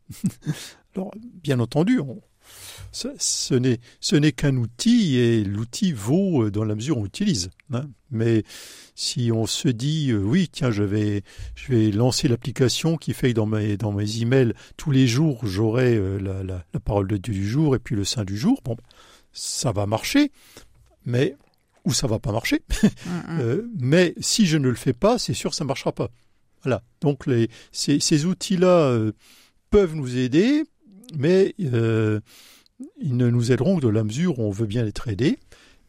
Alors, 0.95 1.11
bien 1.43 1.59
entendu, 1.59 1.99
ce, 2.91 3.07
ce 3.99 4.15
n'est 4.15 4.31
qu'un 4.31 4.55
outil 4.55 5.17
et 5.17 5.43
l'outil 5.43 5.91
vaut 5.91 6.43
euh, 6.43 6.51
dans 6.51 6.63
la 6.63 6.75
mesure 6.75 6.97
où 6.97 7.01
on 7.01 7.03
l'utilise. 7.03 7.49
Hein. 7.73 7.87
Mais 8.09 8.43
si 8.95 9.31
on 9.33 9.45
se 9.45 9.67
dit 9.67 10.11
euh, 10.11 10.19
oui 10.19 10.49
tiens 10.49 10.71
je 10.71 10.83
vais 10.83 11.23
je 11.55 11.73
vais 11.73 11.91
lancer 11.91 12.29
l'application 12.29 12.95
qui 12.95 13.13
fait 13.13 13.29
que 13.29 13.35
dans 13.35 13.45
mes 13.45 13.75
dans 13.75 13.91
mes 13.91 14.21
emails 14.21 14.53
tous 14.77 14.91
les 14.91 15.07
jours 15.07 15.45
j'aurai 15.45 15.95
euh, 15.95 16.17
la, 16.17 16.43
la, 16.43 16.63
la, 16.73 16.79
parole 16.79 17.07
de 17.07 17.17
Dieu 17.17 17.33
du 17.33 17.47
jour 17.47 17.75
et 17.75 17.79
puis 17.79 17.95
le 17.95 18.05
saint 18.05 18.23
du 18.23 18.37
jour 18.37 18.61
bon 18.63 18.77
ça 19.33 19.73
va 19.73 19.85
marcher 19.85 20.31
mais 21.05 21.35
ou 21.83 21.91
ça 21.91 22.07
va 22.07 22.19
pas 22.19 22.31
marcher 22.31 22.61
mais 23.77 24.15
si 24.21 24.45
je 24.45 24.57
ne 24.57 24.69
le 24.69 24.75
fais 24.75 24.93
pas 24.93 25.17
c'est 25.17 25.33
sûr 25.33 25.53
ça 25.53 25.65
marchera 25.65 25.91
pas 25.91 26.09
voilà 26.63 26.81
donc 27.01 27.25
les 27.25 27.49
ces, 27.73 27.99
ces 27.99 28.25
outils 28.25 28.57
là 28.57 28.97
peuvent 29.71 29.95
nous 29.95 30.15
aider 30.15 30.63
mais 31.17 31.53
ils 31.57 32.21
ne 33.01 33.29
nous 33.29 33.51
aideront 33.51 33.77
que 33.77 33.81
dans 33.81 33.91
la 33.91 34.03
mesure 34.03 34.39
où 34.39 34.43
on 34.43 34.51
veut 34.51 34.65
bien 34.65 34.85
être 34.85 35.07
aidé. 35.07 35.39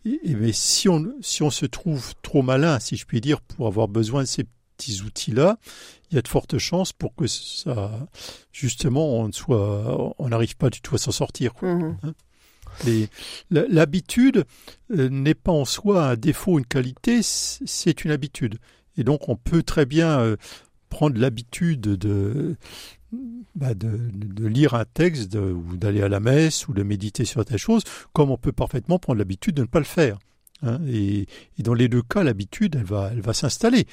Et, 0.04 0.34
mais 0.34 0.52
si 0.52 0.88
on, 0.88 1.12
si 1.20 1.42
on 1.42 1.50
se 1.50 1.66
trouve 1.66 2.14
trop 2.22 2.42
malin, 2.42 2.78
si 2.78 2.96
je 2.96 3.06
puis 3.06 3.20
dire, 3.20 3.40
pour 3.40 3.66
avoir 3.66 3.88
besoin 3.88 4.22
de 4.22 4.28
ces 4.28 4.44
petits 4.76 5.02
outils-là, 5.02 5.58
il 6.10 6.14
y 6.14 6.18
a 6.18 6.22
de 6.22 6.28
fortes 6.28 6.58
chances 6.58 6.92
pour 6.92 7.14
que 7.16 7.26
ça, 7.26 8.08
justement, 8.52 9.18
on 9.18 9.32
soit, 9.32 10.14
on 10.18 10.28
n'arrive 10.28 10.56
pas 10.56 10.70
du 10.70 10.80
tout 10.80 10.94
à 10.94 10.98
s'en 10.98 11.10
sortir. 11.10 11.52
Mmh. 11.62 11.96
Hein. 12.02 12.14
L'habitude 13.50 14.44
euh, 14.90 15.08
n'est 15.08 15.34
pas 15.34 15.52
en 15.52 15.64
soi 15.64 16.10
un 16.10 16.16
défaut, 16.16 16.58
une 16.58 16.66
qualité, 16.66 17.20
c'est 17.22 18.04
une 18.04 18.10
habitude. 18.10 18.58
Et 18.96 19.04
donc 19.04 19.28
on 19.28 19.36
peut 19.36 19.62
très 19.62 19.86
bien 19.86 20.20
euh, 20.20 20.36
prendre 20.88 21.18
l'habitude 21.18 21.80
de, 21.80 22.56
bah 23.54 23.74
de, 23.74 24.46
lire 24.46 24.74
un 24.74 24.84
texte 24.84 25.34
ou 25.36 25.76
d'aller 25.76 26.02
à 26.02 26.08
la 26.08 26.20
messe 26.20 26.68
ou 26.68 26.74
de 26.74 26.82
méditer 26.82 27.24
sur 27.24 27.44
telle 27.44 27.58
chose, 27.58 27.82
comme 28.12 28.30
on 28.30 28.36
peut 28.36 28.52
parfaitement 28.52 28.98
prendre 28.98 29.18
l'habitude 29.18 29.54
de 29.54 29.62
ne 29.62 29.66
pas 29.66 29.78
le 29.78 29.84
faire. 29.84 30.18
Hein. 30.62 30.80
Et, 30.88 31.26
dans 31.58 31.74
les 31.74 31.88
deux 31.88 32.02
cas, 32.02 32.22
l'habitude, 32.22 32.76
elle 32.76 32.84
va, 32.84 33.10
elle 33.12 33.20
va 33.20 33.34
s'installer. 33.34 33.86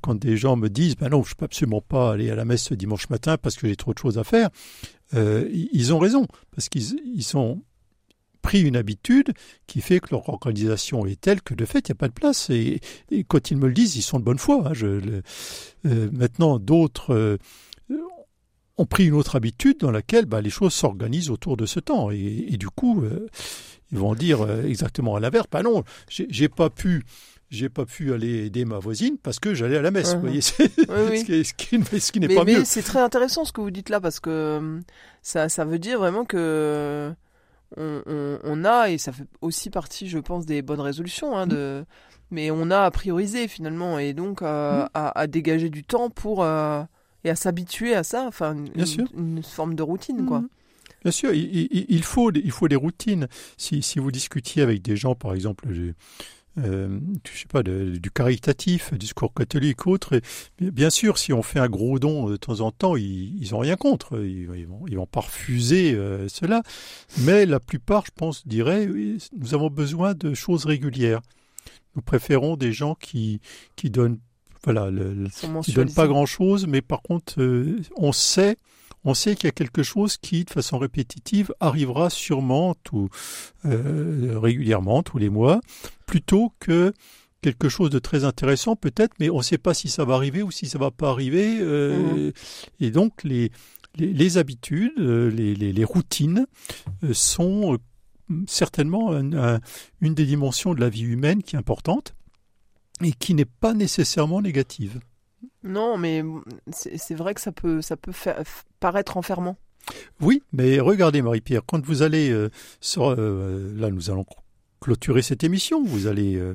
Quand 0.00 0.16
des 0.16 0.36
gens 0.36 0.56
me 0.56 0.68
disent, 0.68 0.96
ben 0.96 1.08
non, 1.10 1.22
je 1.22 1.34
peux 1.34 1.44
absolument 1.44 1.80
pas 1.80 2.12
aller 2.12 2.30
à 2.30 2.34
la 2.34 2.44
messe 2.44 2.64
ce 2.64 2.74
dimanche 2.74 3.08
matin 3.10 3.36
parce 3.36 3.56
que 3.56 3.68
j'ai 3.68 3.76
trop 3.76 3.94
de 3.94 3.98
choses 3.98 4.18
à 4.18 4.24
faire, 4.24 4.50
euh, 5.14 5.48
ils 5.52 5.94
ont 5.94 5.98
raison, 5.98 6.26
parce 6.50 6.68
qu'ils 6.68 7.00
ils 7.14 7.36
ont 7.36 7.62
pris 8.42 8.62
une 8.62 8.76
habitude 8.76 9.32
qui 9.66 9.80
fait 9.80 10.00
que 10.00 10.08
leur 10.10 10.28
organisation 10.28 11.06
est 11.06 11.20
telle 11.20 11.42
que 11.42 11.54
de 11.54 11.64
fait, 11.64 11.88
il 11.88 11.92
n'y 11.92 11.96
a 11.96 11.96
pas 11.96 12.08
de 12.08 12.12
place. 12.12 12.50
Et, 12.50 12.80
et, 13.10 13.24
quand 13.24 13.50
ils 13.50 13.56
me 13.56 13.68
le 13.68 13.74
disent, 13.74 13.96
ils 13.96 14.02
sont 14.02 14.18
de 14.18 14.24
bonne 14.24 14.38
foi. 14.38 14.62
Hein. 14.66 14.74
Je, 14.74 14.86
le, 14.86 15.22
euh, 15.86 16.10
maintenant, 16.12 16.58
d'autres... 16.58 17.14
Euh, 17.14 17.36
ont 18.78 18.86
pris 18.86 19.06
une 19.06 19.14
autre 19.14 19.36
habitude 19.36 19.78
dans 19.80 19.90
laquelle 19.90 20.24
bah, 20.24 20.40
les 20.40 20.50
choses 20.50 20.72
s'organisent 20.72 21.30
autour 21.30 21.56
de 21.56 21.66
ce 21.66 21.80
temps. 21.80 22.10
Et, 22.10 22.46
et 22.48 22.56
du 22.56 22.68
coup, 22.68 23.02
euh, 23.02 23.26
ils 23.92 23.98
vont 23.98 24.14
dire 24.14 24.42
euh, 24.42 24.62
exactement 24.62 25.16
à 25.16 25.20
l'inverse, 25.20 25.46
bah 25.50 25.62
non, 25.62 25.82
j'ai 26.08 26.48
pas 26.48 26.70
pu 26.70 27.04
j'ai 27.50 27.70
pas 27.70 27.86
pu 27.86 28.12
aller 28.12 28.44
aider 28.44 28.66
ma 28.66 28.78
voisine 28.78 29.16
parce 29.16 29.38
que 29.38 29.54
j'allais 29.54 29.78
à 29.78 29.82
la 29.82 29.90
messe. 29.90 30.14
Vous 30.14 30.20
voyez, 30.20 30.40
oui, 30.58 31.22
oui. 31.28 31.44
ce 31.44 31.54
qui, 31.54 31.82
ce 32.00 32.12
qui 32.12 32.20
n'est 32.20 32.34
pas 32.34 32.44
mais 32.44 32.56
mieux. 32.56 32.64
c'est 32.64 32.82
très 32.82 33.00
intéressant 33.00 33.46
ce 33.46 33.52
que 33.52 33.62
vous 33.62 33.70
dites 33.70 33.88
là 33.88 34.00
parce 34.00 34.20
que 34.20 34.30
euh, 34.30 34.80
ça, 35.22 35.48
ça 35.48 35.64
veut 35.64 35.78
dire 35.78 35.98
vraiment 35.98 36.26
que 36.26 37.10
on, 37.76 38.02
on, 38.06 38.38
on, 38.44 38.64
a 38.66 38.90
et 38.90 38.98
ça 38.98 39.12
fait 39.12 39.24
aussi 39.40 39.70
partie, 39.70 40.08
je 40.08 40.18
pense, 40.18 40.44
des 40.44 40.60
bonnes 40.60 40.80
résolutions. 40.80 41.36
Hein, 41.38 41.46
de, 41.46 41.86
Mais 42.30 42.50
on 42.50 42.70
a 42.70 42.80
à 42.80 42.90
prioriser 42.90 43.48
finalement 43.48 43.98
et 43.98 44.12
donc 44.12 44.42
à, 44.42 44.84
mm. 44.84 44.88
à, 44.92 45.18
à 45.18 45.26
dégager 45.26 45.70
du 45.70 45.84
temps 45.84 46.10
pour 46.10 46.44
et 47.24 47.30
à 47.30 47.36
s'habituer 47.36 47.94
à 47.94 48.02
ça, 48.02 48.26
enfin 48.26 48.54
une, 48.54 48.70
une, 49.16 49.42
forme 49.42 49.74
de 49.74 49.82
routine 49.82 50.26
quoi. 50.26 50.40
Mhm. 50.40 50.48
Bien 51.02 51.12
sûr, 51.12 51.32
il, 51.32 51.68
il, 51.88 52.02
faut, 52.02 52.32
il 52.32 52.50
faut 52.50 52.66
des 52.66 52.76
routines. 52.76 53.28
Si, 53.56 53.82
si 53.82 54.00
vous 54.00 54.10
discutiez 54.10 54.62
avec 54.62 54.82
des 54.82 54.96
gens, 54.96 55.14
par 55.14 55.32
exemple, 55.32 55.68
euh, 56.58 56.98
je 57.32 57.38
sais 57.38 57.46
pas, 57.46 57.62
de, 57.62 57.96
du 57.96 58.10
caritatif, 58.10 58.92
du 58.92 58.98
discours 58.98 59.32
catholique, 59.32 59.86
autre, 59.86 60.14
et, 60.14 60.70
bien 60.70 60.90
sûr, 60.90 61.18
si 61.18 61.32
on 61.32 61.42
fait 61.42 61.60
un 61.60 61.68
gros 61.68 61.98
don 61.98 62.28
de 62.28 62.36
temps 62.36 62.60
en 62.60 62.72
temps, 62.72 62.96
ils, 62.96 63.40
ils 63.40 63.54
ont 63.54 63.58
rien 63.58 63.76
contre, 63.76 64.24
ils, 64.24 64.48
ils, 64.56 64.66
vont, 64.66 64.86
ils 64.88 64.96
vont 64.96 65.06
pas 65.06 65.20
refuser 65.20 65.94
euh, 65.94 66.26
cela. 66.28 66.62
Mais 67.18 67.46
la 67.46 67.60
plupart, 67.60 68.04
je 68.06 68.12
pense, 68.14 68.46
diraient, 68.46 68.86
oui, 68.88 69.18
nous 69.36 69.54
avons 69.54 69.70
besoin 69.70 70.14
de 70.14 70.34
choses 70.34 70.64
régulières. 70.64 71.20
Nous 71.94 72.02
préférons 72.02 72.56
des 72.56 72.72
gens 72.72 72.94
qui, 72.96 73.40
qui 73.76 73.90
donnent 73.90 74.18
voilà, 74.64 74.90
le, 74.90 75.26
qui 75.62 75.72
donne 75.72 75.92
pas 75.92 76.06
grand-chose, 76.06 76.66
mais 76.66 76.82
par 76.82 77.02
contre, 77.02 77.40
euh, 77.40 77.80
on 77.96 78.12
sait, 78.12 78.56
on 79.04 79.14
sait 79.14 79.34
qu'il 79.34 79.44
y 79.44 79.48
a 79.48 79.52
quelque 79.52 79.82
chose 79.82 80.16
qui, 80.16 80.44
de 80.44 80.50
façon 80.50 80.78
répétitive, 80.78 81.52
arrivera 81.60 82.10
sûrement 82.10 82.74
tout 82.82 83.08
euh, 83.64 84.38
régulièrement 84.38 85.02
tous 85.02 85.18
les 85.18 85.30
mois, 85.30 85.60
plutôt 86.06 86.52
que 86.58 86.92
quelque 87.40 87.68
chose 87.68 87.90
de 87.90 88.00
très 88.00 88.24
intéressant 88.24 88.74
peut-être, 88.74 89.14
mais 89.20 89.30
on 89.30 89.38
ne 89.38 89.42
sait 89.42 89.58
pas 89.58 89.74
si 89.74 89.88
ça 89.88 90.04
va 90.04 90.14
arriver 90.14 90.42
ou 90.42 90.50
si 90.50 90.66
ça 90.66 90.78
va 90.78 90.90
pas 90.90 91.10
arriver. 91.10 91.58
Euh, 91.60 92.28
mmh. 92.28 92.32
Et 92.80 92.90
donc 92.90 93.22
les 93.22 93.50
les, 93.94 94.12
les 94.12 94.38
habitudes, 94.38 94.98
les, 94.98 95.54
les, 95.54 95.72
les, 95.72 95.84
routines 95.84 96.46
sont 97.12 97.78
certainement 98.46 99.12
une 99.12 100.14
des 100.14 100.26
dimensions 100.26 100.74
de 100.74 100.80
la 100.80 100.88
vie 100.88 101.02
humaine 101.02 101.42
qui 101.42 101.56
est 101.56 101.58
importante 101.58 102.14
et 103.02 103.12
qui 103.12 103.34
n'est 103.34 103.44
pas 103.44 103.74
nécessairement 103.74 104.40
négative. 104.40 105.00
Non, 105.62 105.98
mais 105.98 106.22
c'est 106.72 107.14
vrai 107.14 107.34
que 107.34 107.40
ça 107.40 107.52
peut, 107.52 107.82
ça 107.82 107.96
peut 107.96 108.12
faire, 108.12 108.42
paraître 108.80 109.16
enfermant. 109.16 109.56
Oui, 110.20 110.42
mais 110.52 110.80
regardez 110.80 111.22
Marie-Pierre, 111.22 111.62
quand 111.66 111.84
vous 111.84 112.02
allez, 112.02 112.30
euh, 112.30 112.50
sur, 112.80 113.10
euh, 113.10 113.72
là 113.76 113.90
nous 113.90 114.10
allons 114.10 114.26
clôturer 114.80 115.22
cette 115.22 115.44
émission, 115.44 115.82
vous 115.84 116.06
allez, 116.06 116.36
euh, 116.36 116.54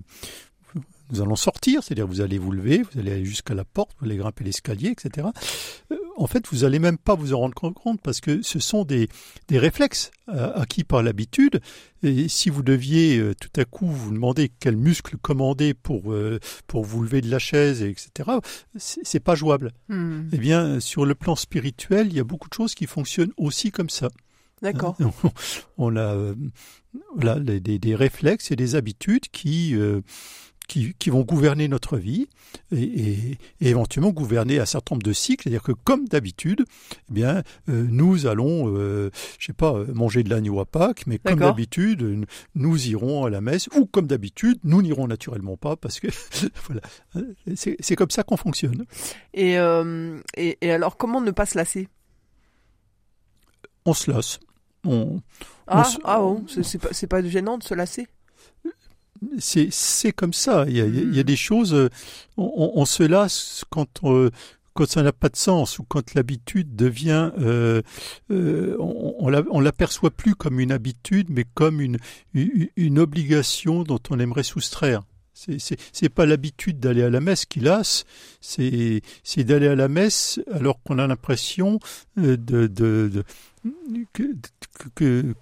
nous 1.14 1.22
allons 1.22 1.36
sortir, 1.36 1.84
c'est-à-dire 1.84 2.08
vous 2.08 2.22
allez 2.22 2.38
vous 2.38 2.52
lever, 2.52 2.84
vous 2.92 3.00
allez 3.00 3.12
aller 3.12 3.26
jusqu'à 3.26 3.54
la 3.54 3.64
porte, 3.64 3.92
vous 4.00 4.06
allez 4.06 4.18
grimper 4.18 4.44
l'escalier, 4.44 4.90
etc 4.90 5.28
en 6.16 6.28
fait, 6.28 6.48
vous 6.48 6.64
allez 6.64 6.80
même 6.80 6.98
pas 6.98 7.16
vous 7.16 7.34
en 7.34 7.40
rendre 7.40 7.56
compte 7.56 8.02
parce 8.02 8.22
que 8.22 8.42
ce 8.42 8.60
sont 8.60 8.84
des, 8.84 9.10
des 9.48 9.58
réflexes 9.58 10.12
euh, 10.30 10.54
acquis 10.54 10.84
par 10.84 11.04
l'habitude. 11.04 11.60
Et 12.02 12.28
si 12.28 12.50
vous 12.50 12.64
deviez 12.64 13.18
euh, 13.18 13.34
tout 13.34 13.60
à 13.60 13.66
coup 13.66 13.88
vous 13.88 14.12
demander 14.12 14.52
quel 14.60 14.78
muscle 14.78 15.18
commander 15.18 15.74
pour 15.74 16.14
euh, 16.14 16.40
pour 16.68 16.84
vous 16.84 17.02
lever 17.04 17.22
de 17.22 17.30
la 17.30 17.40
chaise, 17.40 17.82
etc., 17.82 18.30
c'est 18.76 19.20
pas 19.20 19.36
jouable. 19.36 19.72
Hmm. 19.90 20.30
Eh 20.32 20.38
bien, 20.38 20.80
sur 20.80 21.06
le 21.06 21.16
plan 21.16 21.36
spirituel, 21.36 22.08
il 22.08 22.16
y 22.16 22.20
a 22.20 22.24
beaucoup 22.24 22.50
de 22.50 22.54
choses 22.54 22.76
qui 22.76 22.86
fonctionnent 22.86 23.34
aussi 23.38 23.72
comme 23.72 23.90
ça. 23.90 24.10
D'accord. 24.62 24.96
On 25.78 25.98
a 25.98 26.34
voilà, 27.16 27.40
des, 27.40 27.60
des, 27.60 27.96
réflexes 27.96 28.52
et 28.52 28.56
des 28.56 28.76
habitudes 28.76 29.28
qui 29.30 29.76
qui, 30.68 30.94
qui, 30.98 31.10
vont 31.10 31.22
gouverner 31.22 31.68
notre 31.68 31.98
vie 31.98 32.28
et, 32.72 32.82
et, 32.82 33.38
éventuellement 33.62 34.12
gouverner 34.12 34.60
un 34.60 34.66
certain 34.66 34.96
nombre 34.96 35.04
de 35.04 35.14
cycles. 35.14 35.44
C'est-à-dire 35.44 35.64
que 35.64 35.72
comme 35.72 36.08
d'habitude, 36.08 36.66
eh 37.10 37.14
bien, 37.14 37.44
euh, 37.70 37.86
nous 37.90 38.28
allons, 38.28 38.74
euh, 38.76 39.10
je 39.40 39.48
sais 39.48 39.54
pas, 39.54 39.84
manger 39.94 40.24
de 40.24 40.30
l'agneau 40.30 40.60
à 40.60 40.66
Pâques, 40.66 41.06
mais 41.08 41.18
comme 41.18 41.40
d'habitude, 41.40 42.26
nous 42.56 42.88
irons 42.88 43.26
à 43.26 43.30
la 43.30 43.42
messe 43.42 43.68
ou 43.76 43.86
comme 43.86 44.08
d'habitude, 44.08 44.60
nous 44.64 44.82
n'irons 44.82 45.08
naturellement 45.08 45.58
pas 45.58 45.76
parce 45.76 46.00
que 46.00 46.08
voilà, 46.68 46.82
c'est 47.56 47.96
comme 47.96 48.12
ça 48.12 48.24
qu'on 48.24 48.38
fonctionne. 48.38 48.86
Et, 49.34 49.58
euh, 49.58 50.20
et, 50.36 50.58
et 50.62 50.72
alors, 50.72 50.98
comment 50.98 51.22
ne 51.22 51.32
pas 51.32 51.46
se 51.46 51.58
lasser? 51.58 51.88
On 53.86 53.94
se 53.94 54.10
lasse. 54.12 54.40
On, 54.86 55.22
ah, 55.68 55.90
ah 56.04 56.22
oh, 56.22 56.44
c'est 56.48 56.78
pas, 56.78 56.90
pas 57.10 57.28
gênant 57.28 57.58
de 57.58 57.64
se 57.64 57.74
lasser? 57.74 58.08
C'est 59.40 60.12
comme 60.12 60.34
ça. 60.34 60.66
Il 60.68 60.78
y, 60.78 60.82
a, 60.82 60.86
il 60.86 61.16
y, 61.16 61.20
a, 61.20 61.24
des 61.24 61.36
choses, 61.36 61.74
euh, 61.74 61.90
on, 62.38 62.72
on, 62.76 62.86
se 62.86 63.04
lasse 63.04 63.64
quand, 63.70 64.04
euh, 64.04 64.32
quand 64.74 64.90
ça 64.90 65.04
n'a 65.04 65.12
pas 65.12 65.30
de 65.30 65.36
sens 65.36 65.80
ou 65.80 65.84
quand 65.84 66.14
l'habitude 66.14 66.76
devient, 66.76 67.32
euh, 67.40 67.82
euh, 68.32 68.76
on, 68.80 69.30
on 69.30 69.60
l'aperçoit 69.60 70.12
plus 70.12 70.36
comme 70.36 70.60
une 70.60 70.72
habitude, 70.72 71.28
mais 71.30 71.46
comme 71.54 71.82
une, 71.82 71.98
une 72.34 73.00
obligation 73.00 73.84
dont 73.84 74.00
on 74.10 74.20
aimerait 74.20 74.44
soustraire. 74.44 75.04
C'est 75.34 76.10
pas 76.10 76.26
l'habitude 76.26 76.80
d'aller 76.80 77.04
à 77.04 77.10
la 77.10 77.20
messe 77.20 77.46
qui 77.46 77.60
lasse, 77.60 78.06
c'est 78.42 79.02
d'aller 79.38 79.68
à 79.68 79.76
la 79.76 79.88
messe 79.88 80.40
alors 80.52 80.82
qu'on 80.84 81.00
a 81.00 81.08
l'impression 81.08 81.80
de, 82.18 82.36
de, 82.36 82.68
de, 82.68 83.24
que, 84.14 84.24
que, 84.96 85.34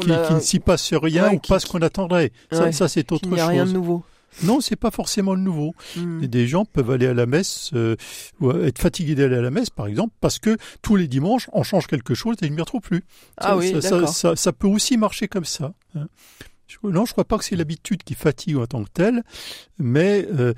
qu'il 0.00 0.34
ne 0.34 0.40
s'y 0.40 0.58
passe 0.58 0.92
rien 0.94 1.32
ou 1.32 1.38
pas 1.38 1.58
ce 1.58 1.66
qu'on 1.66 1.82
attendrait. 1.82 2.32
Ça, 2.50 2.72
ça 2.72 2.88
c'est 2.88 3.10
autre 3.12 3.24
chose. 3.24 3.32
Il 3.32 3.36
n'y 3.36 3.40
a 3.40 3.46
rien 3.46 3.66
de 3.66 3.72
nouveau. 3.72 4.04
Non, 4.42 4.60
c'est 4.60 4.76
pas 4.76 4.90
forcément 4.90 5.34
le 5.34 5.40
nouveau. 5.40 5.74
Hmm. 5.96 6.20
Des 6.26 6.46
gens 6.46 6.64
peuvent 6.64 6.90
aller 6.90 7.06
à 7.06 7.14
la 7.14 7.26
messe, 7.26 7.70
euh, 7.74 7.96
ou 8.40 8.50
être 8.52 8.78
fatigués 8.78 9.14
d'aller 9.14 9.36
à 9.36 9.40
la 9.40 9.50
messe, 9.50 9.70
par 9.70 9.86
exemple, 9.86 10.14
parce 10.20 10.38
que 10.38 10.56
tous 10.82 10.96
les 10.96 11.08
dimanches, 11.08 11.48
on 11.52 11.62
change 11.62 11.86
quelque 11.86 12.14
chose 12.14 12.36
et 12.42 12.46
ils 12.46 12.50
ne 12.50 12.56
m'y 12.56 12.60
retrouvent 12.60 12.80
plus. 12.80 13.04
Ah 13.38 13.56
oui, 13.56 13.80
ça, 13.80 14.06
ça, 14.06 14.36
ça, 14.36 14.52
peut 14.52 14.68
aussi 14.68 14.96
marcher 14.96 15.28
comme 15.28 15.44
ça. 15.44 15.72
Non, 16.82 17.04
je 17.04 17.12
crois 17.12 17.24
pas 17.24 17.38
que 17.38 17.44
c'est 17.44 17.56
l'habitude 17.56 18.02
qui 18.02 18.14
fatigue 18.14 18.56
en 18.56 18.66
tant 18.66 18.84
que 18.84 18.90
telle, 18.90 19.22
mais 19.78 20.26
euh, 20.32 20.54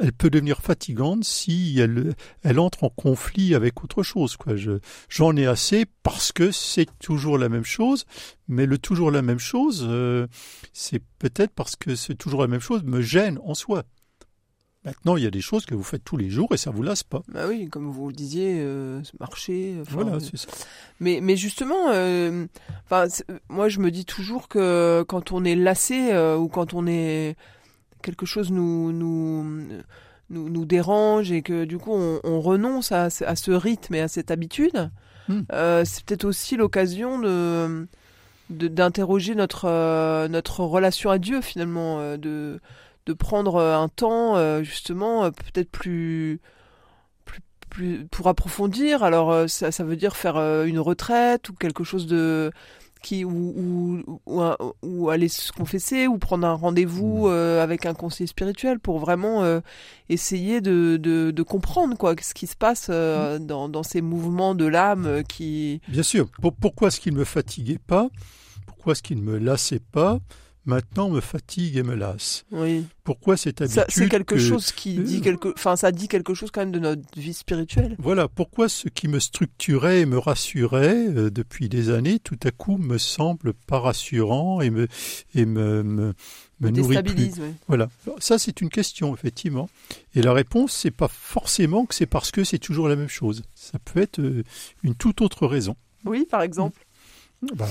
elle 0.00 0.12
peut 0.12 0.30
devenir 0.30 0.60
fatigante 0.60 1.24
si 1.24 1.78
elle, 1.78 2.14
elle 2.42 2.58
entre 2.58 2.84
en 2.84 2.90
conflit 2.90 3.54
avec 3.54 3.84
autre 3.84 4.02
chose. 4.02 4.36
Quoi. 4.36 4.56
Je, 4.56 4.78
j'en 5.08 5.36
ai 5.36 5.46
assez 5.46 5.84
parce 6.02 6.32
que 6.32 6.50
c'est 6.50 6.88
toujours 6.98 7.38
la 7.38 7.48
même 7.48 7.64
chose, 7.64 8.06
mais 8.48 8.66
le 8.66 8.78
toujours 8.78 9.10
la 9.10 9.22
même 9.22 9.38
chose, 9.38 9.86
euh, 9.88 10.26
c'est 10.72 11.02
peut-être 11.18 11.52
parce 11.52 11.76
que 11.76 11.94
c'est 11.94 12.14
toujours 12.14 12.40
la 12.40 12.48
même 12.48 12.60
chose 12.60 12.82
me 12.84 13.02
gêne 13.02 13.38
en 13.44 13.54
soi. 13.54 13.84
Maintenant, 14.84 15.18
il 15.18 15.24
y 15.24 15.26
a 15.26 15.30
des 15.30 15.42
choses 15.42 15.66
que 15.66 15.74
vous 15.74 15.82
faites 15.82 16.04
tous 16.04 16.16
les 16.16 16.30
jours 16.30 16.48
et 16.52 16.56
ça 16.56 16.70
vous 16.70 16.82
lasse 16.82 17.02
pas. 17.02 17.22
Bah 17.28 17.42
oui, 17.46 17.68
comme 17.68 17.90
vous 17.90 18.08
le 18.08 18.14
disiez, 18.14 18.60
euh, 18.60 19.02
marcher. 19.18 19.76
Voilà, 19.90 20.18
c'est 20.20 20.38
ça. 20.38 20.48
Mais, 21.00 21.20
mais 21.22 21.36
justement, 21.36 21.90
euh, 21.90 22.46
moi 23.50 23.68
je 23.68 23.78
me 23.80 23.90
dis 23.90 24.06
toujours 24.06 24.48
que 24.48 25.04
quand 25.06 25.32
on 25.32 25.44
est 25.44 25.54
lassé 25.54 26.12
euh, 26.12 26.36
ou 26.36 26.48
quand 26.48 26.72
on 26.72 26.86
est 26.86 27.36
quelque 28.02 28.24
chose 28.24 28.50
nous 28.50 28.90
nous 28.92 29.66
nous, 30.30 30.48
nous 30.48 30.64
dérange 30.64 31.30
et 31.30 31.42
que 31.42 31.64
du 31.66 31.76
coup 31.76 31.92
on, 31.92 32.20
on 32.24 32.40
renonce 32.40 32.90
à, 32.92 33.04
à, 33.26 33.36
ce 33.36 33.50
rythme 33.50 33.94
et 33.96 34.00
à 34.00 34.08
cette 34.08 34.30
habitude, 34.30 34.90
hmm. 35.28 35.40
euh, 35.52 35.82
c'est 35.84 36.04
peut-être 36.04 36.24
aussi 36.24 36.56
l'occasion 36.56 37.18
de 37.18 37.86
d'interroger 38.48 39.34
notre 39.34 40.26
notre 40.28 40.64
relation 40.64 41.10
à 41.10 41.18
Dieu 41.18 41.40
finalement 41.40 42.16
de 42.16 42.60
de 43.06 43.12
prendre 43.12 43.56
euh, 43.56 43.76
un 43.76 43.88
temps 43.88 44.36
euh, 44.36 44.62
justement 44.62 45.24
euh, 45.24 45.30
peut-être 45.30 45.70
plus, 45.70 46.40
plus, 47.24 47.40
plus 47.68 48.06
pour 48.06 48.28
approfondir. 48.28 49.02
Alors 49.02 49.48
ça, 49.48 49.72
ça 49.72 49.84
veut 49.84 49.96
dire 49.96 50.16
faire 50.16 50.36
une 50.64 50.78
retraite 50.78 51.48
ou 51.48 51.54
quelque 51.54 51.84
chose 51.84 52.06
de 52.06 52.50
qui 53.02 53.24
ou, 53.24 54.02
ou, 54.26 54.42
ou, 54.82 55.08
aller 55.08 55.28
se 55.28 55.52
confesser 55.52 56.06
ou 56.06 56.18
prendre 56.18 56.46
un 56.46 56.52
rendez-vous 56.52 57.28
mmh. 57.28 57.58
avec 57.58 57.86
un 57.86 57.94
conseiller 57.94 58.26
spirituel 58.26 58.78
pour 58.78 58.98
vraiment 58.98 59.42
essayer 60.10 60.60
de, 60.60 60.98
de, 60.98 61.30
de, 61.30 61.42
comprendre 61.42 61.96
quoi 61.96 62.14
ce 62.20 62.34
qui 62.34 62.46
se 62.46 62.56
passe 62.56 62.90
mmh. 62.90 63.46
dans, 63.46 63.70
dans 63.70 63.82
ces 63.82 64.02
mouvements 64.02 64.54
de 64.54 64.66
l'âme 64.66 65.22
qui 65.26 65.80
bien 65.88 66.02
sûr 66.02 66.28
pourquoi 66.60 66.88
est-ce 66.88 67.00
qu'il 67.00 67.14
ne 67.14 67.20
me 67.20 67.24
fatiguait 67.24 67.78
pas? 67.78 68.10
Pourquoi 68.66 68.92
est-ce 68.92 69.02
qu'il 69.02 69.16
ne 69.16 69.22
me 69.22 69.38
lassait 69.38 69.80
pas? 69.80 70.20
Maintenant 70.66 71.08
me 71.08 71.20
fatigue 71.20 71.76
et 71.76 71.82
me 71.82 71.94
lasse. 71.94 72.44
Oui. 72.52 72.84
Pourquoi 73.04 73.36
cette 73.36 73.60
habitude 73.60 73.84
C'est 73.88 74.08
quelque 74.08 74.38
chose 74.38 74.72
qui 74.72 74.98
dit 74.98 75.18
euh, 75.18 75.20
quelque, 75.20 75.48
enfin 75.56 75.76
ça 75.76 75.90
dit 75.90 76.06
quelque 76.06 76.34
chose 76.34 76.50
quand 76.50 76.60
même 76.60 76.70
de 76.70 76.78
notre 76.78 77.02
vie 77.18 77.32
spirituelle. 77.32 77.96
Voilà. 77.98 78.28
Pourquoi 78.28 78.68
ce 78.68 78.88
qui 78.88 79.08
me 79.08 79.18
structurait 79.18 80.00
et 80.00 80.06
me 80.06 80.18
rassurait 80.18 81.08
euh, 81.08 81.30
depuis 81.30 81.68
des 81.68 81.90
années, 81.90 82.18
tout 82.18 82.38
à 82.44 82.50
coup 82.50 82.76
me 82.76 82.98
semble 82.98 83.52
pas 83.54 83.78
rassurant 83.78 84.60
et 84.60 84.70
me 84.70 84.86
et 85.34 85.46
me 85.46 85.82
me, 85.82 86.14
me 86.60 86.70
nourrit 86.70 87.02
plus. 87.02 87.32
Voilà. 87.66 87.88
Ça 88.18 88.38
c'est 88.38 88.60
une 88.60 88.68
question 88.68 89.14
effectivement. 89.14 89.68
Et 90.14 90.22
la 90.22 90.32
réponse 90.32 90.72
c'est 90.72 90.90
pas 90.90 91.08
forcément 91.08 91.86
que 91.86 91.94
c'est 91.94 92.06
parce 92.06 92.30
que 92.30 92.44
c'est 92.44 92.58
toujours 92.58 92.88
la 92.88 92.96
même 92.96 93.08
chose. 93.08 93.42
Ça 93.54 93.78
peut 93.78 94.00
être 94.00 94.20
euh, 94.20 94.44
une 94.82 94.94
toute 94.94 95.20
autre 95.20 95.46
raison. 95.46 95.76
Oui, 96.04 96.26
par 96.28 96.42
exemple. 96.42 96.86
Ben, 97.54 97.66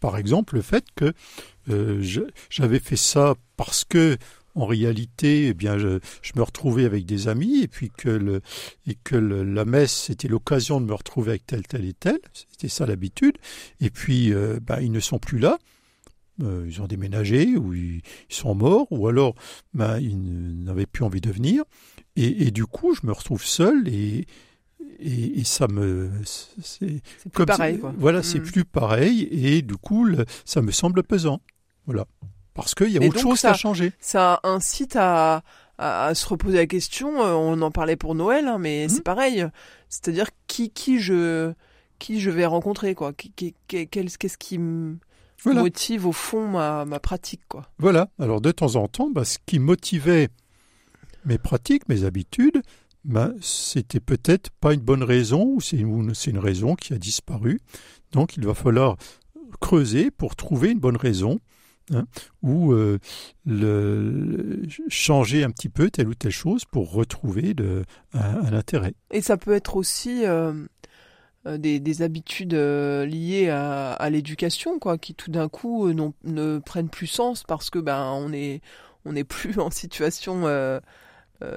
par 0.00 0.16
exemple, 0.16 0.56
le 0.56 0.62
fait 0.62 0.84
que 0.96 1.12
euh, 1.68 2.02
j'avais 2.48 2.80
fait 2.80 2.96
ça 2.96 3.34
parce 3.56 3.84
que 3.84 4.16
en 4.56 4.66
réalité, 4.66 5.48
eh 5.48 5.54
bien, 5.54 5.78
je, 5.78 5.98
me 6.34 6.42
retrouvais 6.42 6.84
avec 6.84 7.06
des 7.06 7.28
amis 7.28 7.62
et 7.62 7.68
puis 7.68 7.90
que, 7.96 8.40
la 9.12 9.64
messe, 9.64 9.92
c'était 9.92 10.28
l'occasion 10.28 10.80
de 10.80 10.86
me 10.86 10.94
retrouver 10.94 11.30
avec 11.30 11.46
tel, 11.46 11.66
tel 11.66 11.84
et 11.84 11.94
tel. 11.94 12.18
C'était 12.32 12.68
ça 12.68 12.84
l'habitude. 12.84 13.38
Et 13.80 13.90
puis, 13.90 14.32
euh, 14.32 14.58
ben, 14.60 14.80
ils 14.80 14.90
ne 14.90 15.00
sont 15.00 15.18
plus 15.18 15.38
là. 15.38 15.58
Euh, 16.42 16.64
ils 16.66 16.80
ont 16.80 16.86
déménagé 16.86 17.56
ou 17.56 17.74
ils, 17.74 18.02
sont 18.28 18.54
morts 18.54 18.86
ou 18.90 19.06
alors 19.06 19.34
ben, 19.74 19.98
ils 19.98 20.18
n'avaient 20.64 20.86
plus 20.86 21.04
envie 21.04 21.20
de 21.20 21.30
venir. 21.30 21.62
Et, 22.16 22.46
et, 22.46 22.50
du 22.50 22.66
coup, 22.66 22.94
je 22.94 23.06
me 23.06 23.12
retrouve 23.12 23.44
seul 23.44 23.86
et, 23.88 24.26
et, 25.00 25.44
ça 25.44 25.66
me 25.68 26.10
c'est 26.24 27.02
plus 27.32 27.46
pareil 27.46 27.78
quoi. 27.78 27.92
voilà 27.96 28.22
c'est 28.22 28.40
mm. 28.40 28.44
plus 28.44 28.64
pareil 28.64 29.28
et 29.30 29.62
du 29.62 29.76
coup 29.76 30.08
ça 30.44 30.62
me 30.62 30.70
semble 30.70 31.02
pesant. 31.02 31.40
Voilà. 31.86 32.06
Parce 32.54 32.74
qu'il 32.74 32.90
y 32.90 32.98
a 32.98 33.06
autre 33.06 33.18
chose 33.18 33.38
ça, 33.40 33.52
à 33.52 33.54
changer. 33.54 33.92
ça 34.00 34.40
incite 34.42 34.96
à, 34.96 35.42
à, 35.78 36.14
se 36.14 36.26
reposer 36.28 36.58
la 36.58 36.66
question 36.66 37.22
euh, 37.22 37.32
on 37.32 37.62
en 37.62 37.70
parlait 37.70 37.96
pour 37.96 38.14
Noël 38.14 38.46
hein, 38.46 38.58
mais 38.58 38.86
mm. 38.86 38.88
c'est 38.90 39.02
pareil. 39.02 39.46
C'est-à-dire 39.88 40.26
qui 40.46 40.70
qui 40.70 41.00
je 41.00 41.52
qui 41.98 42.20
je 42.20 42.30
vais 42.30 42.46
rencontrer 42.46 42.94
quoi. 42.94 43.12
Qu'est-ce 43.14 44.38
qui 44.38 44.58
me 44.58 44.96
motive 45.44 46.06
au 46.06 46.12
fond 46.12 46.48
ma, 46.48 46.84
ma 46.84 47.00
pratique 47.00 47.42
quoi. 47.48 47.68
Voilà. 47.78 48.08
Alors 48.18 48.40
de 48.40 48.52
temps 48.52 48.76
en 48.76 48.88
temps 48.88 49.10
bah, 49.10 49.24
ce 49.24 49.38
qui 49.46 49.58
motivait 49.58 50.28
mes 51.24 51.38
pratiques 51.38 51.88
mes 51.88 52.04
habitudes 52.04 52.62
ben, 53.04 53.34
c'était 53.40 54.00
peut-être 54.00 54.50
pas 54.60 54.74
une 54.74 54.80
bonne 54.80 55.02
raison 55.02 55.44
ou 55.44 55.60
c'est 55.60 55.78
une, 55.78 56.38
raison 56.38 56.74
qui 56.74 56.92
a 56.92 56.98
disparu. 56.98 57.60
Donc 58.12 58.36
il 58.36 58.44
va 58.44 58.54
falloir 58.54 58.96
creuser 59.60 60.10
pour 60.10 60.36
trouver 60.36 60.70
une 60.70 60.78
bonne 60.78 60.96
raison 60.96 61.40
hein, 61.92 62.04
ou 62.42 62.72
euh, 62.72 62.98
changer 64.88 65.44
un 65.44 65.50
petit 65.50 65.68
peu 65.68 65.90
telle 65.90 66.08
ou 66.08 66.14
telle 66.14 66.32
chose 66.32 66.64
pour 66.64 66.92
retrouver 66.92 67.54
un, 68.12 68.52
intérêt. 68.52 68.94
Et 69.10 69.22
ça 69.22 69.36
peut 69.36 69.52
être 69.52 69.76
aussi 69.76 70.26
euh, 70.26 70.52
euh, 71.46 71.56
des, 71.56 71.80
des, 71.80 72.02
habitudes 72.02 72.54
liées 72.54 73.48
à, 73.48 74.10
l'éducation, 74.10 74.78
quoi, 74.78 74.98
qui 74.98 75.14
tout 75.14 75.30
d'un 75.30 75.48
coup 75.48 75.90
ne 75.90 76.58
prennent 76.58 76.90
plus 76.90 77.06
sens 77.06 77.44
parce 77.44 77.70
que 77.70 77.78
ben 77.78 78.12
on 78.12 78.32
est 78.32 78.60
on 79.06 79.14
n'est 79.14 79.24
plus 79.24 79.58
en 79.58 79.70
situation 79.70 80.44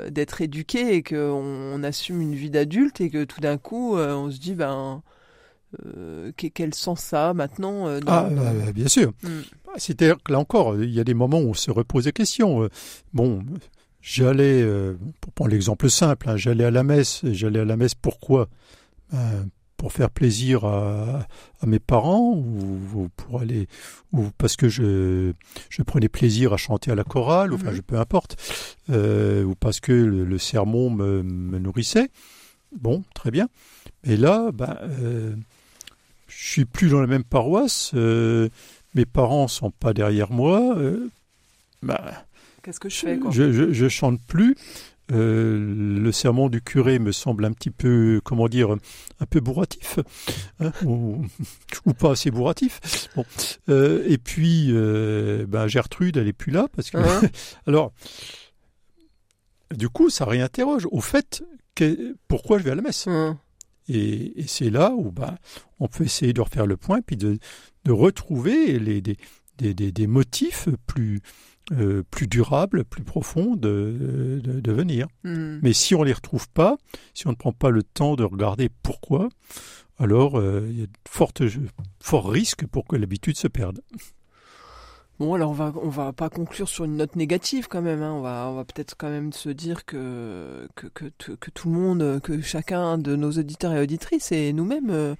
d'être 0.10 0.42
éduqué 0.42 0.96
et 0.96 1.04
qu'on 1.04 1.16
on 1.16 1.84
assume 1.84 2.22
une 2.22 2.36
vie 2.36 2.50
d'adulte 2.50 3.02
et 3.02 3.10
que 3.10 3.24
tout 3.24 3.42
d'un 3.42 3.58
coup 3.58 3.98
euh, 3.98 4.14
on 4.14 4.32
se 4.32 4.40
dit 4.40 4.56
ben 4.56 5.02
euh, 5.86 6.32
quel 6.36 6.74
sens 6.74 7.02
ça 7.02 7.30
a 7.30 7.34
maintenant 7.34 7.88
Ah 8.08 8.30
bien 8.74 8.88
sûr. 8.88 9.12
Mm. 9.24 9.28
Bah, 9.66 9.74
cest 9.78 10.02
là 10.02 10.40
encore, 10.40 10.82
il 10.82 10.94
y 10.94 11.00
a 11.00 11.04
des 11.04 11.14
moments 11.14 11.40
où 11.40 11.50
on 11.50 11.54
se 11.54 11.72
repose 11.72 12.06
des 12.06 12.12
questions. 12.12 12.70
bon, 13.14 13.44
j'allais, 14.02 14.64
pour 15.20 15.34
prendre 15.34 15.52
l'exemple 15.52 15.90
simple, 15.90 16.30
hein, 16.30 16.38
j'allais 16.38 16.66
à 16.66 16.72
la 16.72 16.84
messe. 16.84 17.22
J'allais 17.24 17.62
à 17.62 17.66
la 17.66 17.76
messe 17.76 17.96
pourquoi? 17.96 18.50
Ben, 19.12 19.50
pour 19.84 19.92
faire 19.92 20.10
plaisir 20.10 20.64
à, 20.64 21.28
mes 21.68 21.78
parents 21.78 22.38
ou, 22.38 23.10
pour 23.18 23.42
aller 23.42 23.68
ou 24.14 24.30
parce 24.38 24.56
que 24.56 24.70
je, 24.70 25.34
je 25.70 25.82
prenais 25.82 26.08
plaisir 26.08 26.54
à 26.54 26.58
chanter 26.58 26.90
à 26.90 26.96
la 26.96 27.04
chorale, 27.04 27.52
ou, 27.52 27.56
enfin 27.56 27.72
mhm. 27.72 27.76
je 27.76 27.82
peu 27.82 28.00
importe, 28.00 28.38
euh, 28.92 29.44
ou 29.44 29.56
parce 29.56 29.82
que 29.82 29.92
le, 29.92 30.38
sermon 30.38 30.90
me, 30.90 31.22
me, 31.22 31.60
nourrissait. 31.60 32.10
Bon, 32.80 33.04
très 33.14 33.30
bien. 33.30 33.50
Et 34.06 34.16
là, 34.16 34.52
ben, 34.54 34.78
euh, 34.84 35.36
je 36.28 36.48
suis 36.48 36.64
plus 36.64 36.92
dans 36.92 37.02
la 37.02 37.08
même 37.08 37.26
paroisse. 37.26 37.92
Euh, 37.94 38.48
mes 38.96 39.06
parents 39.06 39.50
sont 39.50 39.72
pas 39.72 39.94
derrière 39.94 40.32
moi. 40.32 40.78
Euh, 40.78 41.10
ben, 41.82 42.00
Qu'est-ce 42.64 42.80
que 42.80 42.88
je 42.88 42.96
fais 42.96 43.18
quoi? 43.18 43.32
je, 43.32 43.52
je, 43.52 43.74
je 43.74 43.90
chante 43.90 44.22
plus. 44.28 44.56
Euh, 45.12 45.58
le 46.00 46.12
sermon 46.14 46.48
du 46.48 46.62
curé 46.62 46.98
me 46.98 47.12
semble 47.12 47.44
un 47.44 47.52
petit 47.52 47.72
peu, 47.72 48.22
comment 48.24 48.48
dire, 48.48 48.72
un 49.20 49.26
peu 49.26 49.42
bourratif, 49.42 50.00
hein, 50.62 50.72
ou, 50.86 51.26
ou, 51.86 51.94
pas 51.94 52.12
assez 52.12 52.32
bourratif. 52.32 53.10
Bon. 53.16 53.26
Euh, 53.68 54.06
et 54.08 54.18
puis, 54.18 54.68
euh, 54.70 55.46
ben 55.48 55.68
Gertrude, 55.68 56.16
elle 56.16 56.28
est 56.28 56.34
plus 56.34 56.52
là 56.52 56.68
parce 56.74 56.90
que, 56.90 56.98
Hein 56.98 57.22
alors, 57.68 57.92
du 59.76 59.90
coup, 59.90 60.10
ça 60.10 60.26
réinterroge 60.26 60.88
au 60.90 61.02
fait 61.02 61.44
que, 61.76 62.16
pourquoi 62.30 62.58
je 62.60 62.64
vais 62.64 62.72
à 62.72 62.76
la 62.76 62.82
messe. 62.82 63.08
Hum. 63.08 63.38
Et, 63.90 64.40
et 64.40 64.48
c'est 64.48 64.70
là 64.70 64.94
où 64.96 65.12
ben, 65.12 65.36
on 65.80 65.90
peut 65.90 66.06
essayer 66.06 66.32
de 66.32 66.40
refaire 66.40 66.66
le 66.66 66.78
point, 66.78 67.02
puis 67.02 67.18
de, 67.18 67.40
de 67.84 67.92
retrouver 67.92 68.80
les, 68.80 69.02
des, 69.02 69.18
des, 69.58 69.74
des, 69.74 69.92
des 69.92 70.08
motifs 70.08 70.70
plus, 70.88 71.22
euh, 71.72 72.04
plus 72.12 72.28
durables, 72.28 72.84
plus 72.84 73.04
profonds 73.04 73.56
de, 73.56 74.42
de, 74.44 74.60
de 74.60 74.72
venir. 74.72 75.08
Hum. 75.24 75.60
Mais 75.64 75.74
si 75.74 75.96
on 75.96 76.04
les 76.04 76.14
retrouve 76.14 76.50
pas, 76.50 76.78
si 77.14 77.28
on 77.28 77.32
ne 77.32 77.36
prend 77.36 77.54
pas 77.54 77.70
le 77.70 77.84
temps 77.84 78.16
de 78.16 78.24
regarder 78.24 78.70
pourquoi, 78.70 79.30
alors 79.98 80.38
euh, 80.38 80.68
il 80.70 80.80
y 80.80 80.84
a 80.84 80.88
de 80.88 80.92
fortes, 81.08 81.44
forts 82.02 82.30
risques 82.30 82.68
pour 82.68 82.86
que 82.86 82.96
l'habitude 82.96 83.38
se 83.38 83.48
perde. 83.48 83.82
Bon, 85.20 85.36
alors 85.36 85.52
on 85.52 85.54
va 85.54 85.72
on 85.82 85.90
va 85.90 86.12
pas 86.12 86.30
conclure 86.30 86.68
sur 86.68 86.86
une 86.86 86.98
note 86.98 87.16
négative 87.16 87.68
quand 87.70 87.82
même. 87.82 88.02
Hein. 88.02 88.14
On 88.14 88.22
va 88.22 88.48
on 88.52 88.56
va 88.56 88.64
peut-être 88.66 88.96
quand 88.98 89.10
même 89.10 89.32
se 89.32 89.50
dire 89.50 89.86
que 89.86 90.68
que, 90.76 90.88
que 90.88 91.52
tout 91.52 91.70
le 91.70 91.76
monde, 91.76 92.20
que 92.24 92.42
chacun 92.42 92.98
de 92.98 93.16
nos 93.16 93.32
auditeurs 93.32 93.74
et 93.74 93.82
auditrices 93.82 94.32
et 94.32 94.52
nous-mêmes, 94.54 94.90
euh, 94.90 95.16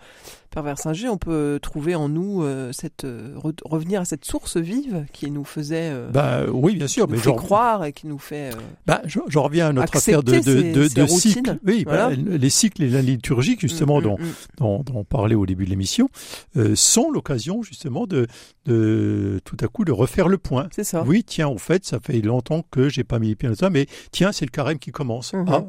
Pervers 0.50 0.78
Singer, 0.78 1.10
on 1.10 1.18
peut 1.18 1.58
trouver 1.62 1.96
en 1.96 2.10
nous 2.10 2.44
euh, 2.44 2.72
cette 2.74 3.06
euh, 3.06 3.36
re- 3.38 3.56
revenir 3.66 4.02
à 4.02 4.06
cette 4.06 4.24
source 4.26 4.58
vive 4.58 5.06
qui 5.14 5.32
nous 5.32 5.44
faisait 5.46 5.90
euh, 5.92 6.10
Bah 6.12 6.42
oui, 6.52 6.76
bien 6.76 6.88
sûr, 6.88 7.06
qui 7.08 7.14
mais 7.14 7.18
fait 7.20 7.34
croire 7.36 7.86
et 7.86 7.94
qui 7.94 8.06
nous 8.08 8.20
fait 8.20 8.52
bah, 8.86 9.02
j'en- 9.06 9.44
reviens 9.44 9.70
à 9.70 9.74
notre 9.74 9.96
affaire 9.98 10.22
de, 10.24 10.32
de, 10.34 10.38
de, 10.74 10.84
ces- 10.84 10.90
ces 10.90 10.96
de 10.96 11.02
routines, 11.04 11.32
cycles. 11.32 11.60
Oui, 11.66 11.86
bah, 11.86 12.10
les 12.12 12.50
cycles 12.52 12.84
et 12.84 12.90
la 12.90 13.02
liturgique, 13.02 13.62
justement, 13.62 14.00
mm, 14.00 14.04
dont, 14.04 14.18
mm, 14.20 14.24
mm. 14.24 14.34
dont, 14.58 14.84
dont 14.84 15.00
on 15.00 15.04
parlait 15.04 15.36
au 15.36 15.46
début 15.46 15.66
de 15.66 15.70
l'émission, 15.72 16.10
sont 16.76 17.10
l'occasion 17.12 17.64
justement 17.64 18.06
de, 18.06 18.28
de 18.66 19.40
tout 19.46 19.58
à 19.60 19.68
coup 19.68 19.83
de 19.86 19.92
refaire 19.92 20.28
le 20.28 20.38
point. 20.38 20.68
c'est 20.72 20.84
ça. 20.84 21.04
Oui, 21.04 21.24
tiens, 21.24 21.48
au 21.48 21.58
fait, 21.58 21.86
ça 21.86 22.00
fait 22.00 22.22
longtemps 22.22 22.64
que 22.72 22.90
j'ai 22.90 23.04
pas 23.04 23.20
mis 23.20 23.30
les 23.30 23.36
pieds 23.36 23.50
dans 23.50 23.56
ça, 23.56 23.70
mais 23.70 23.88
tiens, 24.12 24.32
c'est 24.32 24.46
le 24.46 24.52
carême 24.52 24.80
qui 24.80 24.92
commence. 24.92 25.34
Mhm. 25.34 25.46
Ah, 25.50 25.64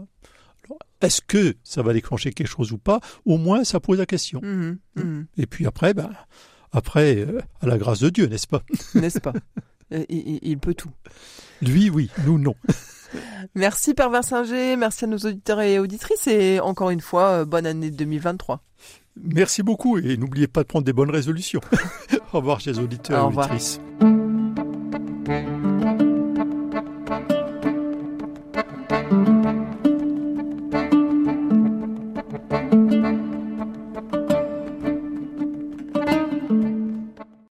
est-ce 1.00 1.20
que 1.20 1.54
ça 1.62 1.82
va 1.82 1.92
déclencher 1.92 2.32
quelque 2.32 2.48
chose 2.48 2.72
ou 2.72 2.78
pas? 2.78 3.00
Au 3.26 3.36
moins, 3.36 3.64
ça 3.64 3.80
pose 3.80 3.98
la 3.98 4.06
question. 4.06 4.40
Mhm, 4.42 4.78
mhm. 4.96 5.26
Et 5.36 5.46
puis 5.46 5.66
après, 5.66 5.92
ben, 5.94 6.10
après, 6.72 7.16
euh, 7.18 7.40
à 7.60 7.66
la 7.66 7.76
grâce 7.78 8.00
de 8.00 8.08
Dieu, 8.08 8.26
n'est-ce 8.26 8.46
pas? 8.46 8.62
N'est-ce 8.94 9.20
pas? 9.20 9.32
Il, 9.90 10.06
il- 10.08 10.38
il 10.42 10.58
peut 10.58 10.74
tout. 10.74 10.90
Lui, 11.60 11.90
oui, 11.90 12.10
nous, 12.26 12.38
non. 12.38 12.54
Merci 13.54 13.94
Pervers 13.94 14.24
Singer, 14.24 14.76
merci 14.76 15.04
à 15.04 15.06
nos 15.06 15.18
auditeurs 15.18 15.60
et 15.60 15.78
auditrices 15.78 16.26
et 16.26 16.58
encore 16.58 16.90
une 16.90 17.00
fois, 17.02 17.28
euh, 17.42 17.44
bonne 17.44 17.66
année 17.66 17.90
2023. 17.92 18.60
Merci 19.22 19.62
beaucoup 19.62 19.98
et 19.98 20.16
n'oubliez 20.16 20.48
pas 20.48 20.62
de 20.62 20.66
prendre 20.68 20.84
des 20.84 20.92
bonnes 20.92 21.10
résolutions. 21.10 21.60
Au 22.32 22.38
revoir, 22.38 22.60
chers 22.60 22.78
auditeurs 22.78 23.20
Au 23.20 23.24
et 23.24 23.26
revoir. 23.28 23.50
auditrices. 23.50 23.80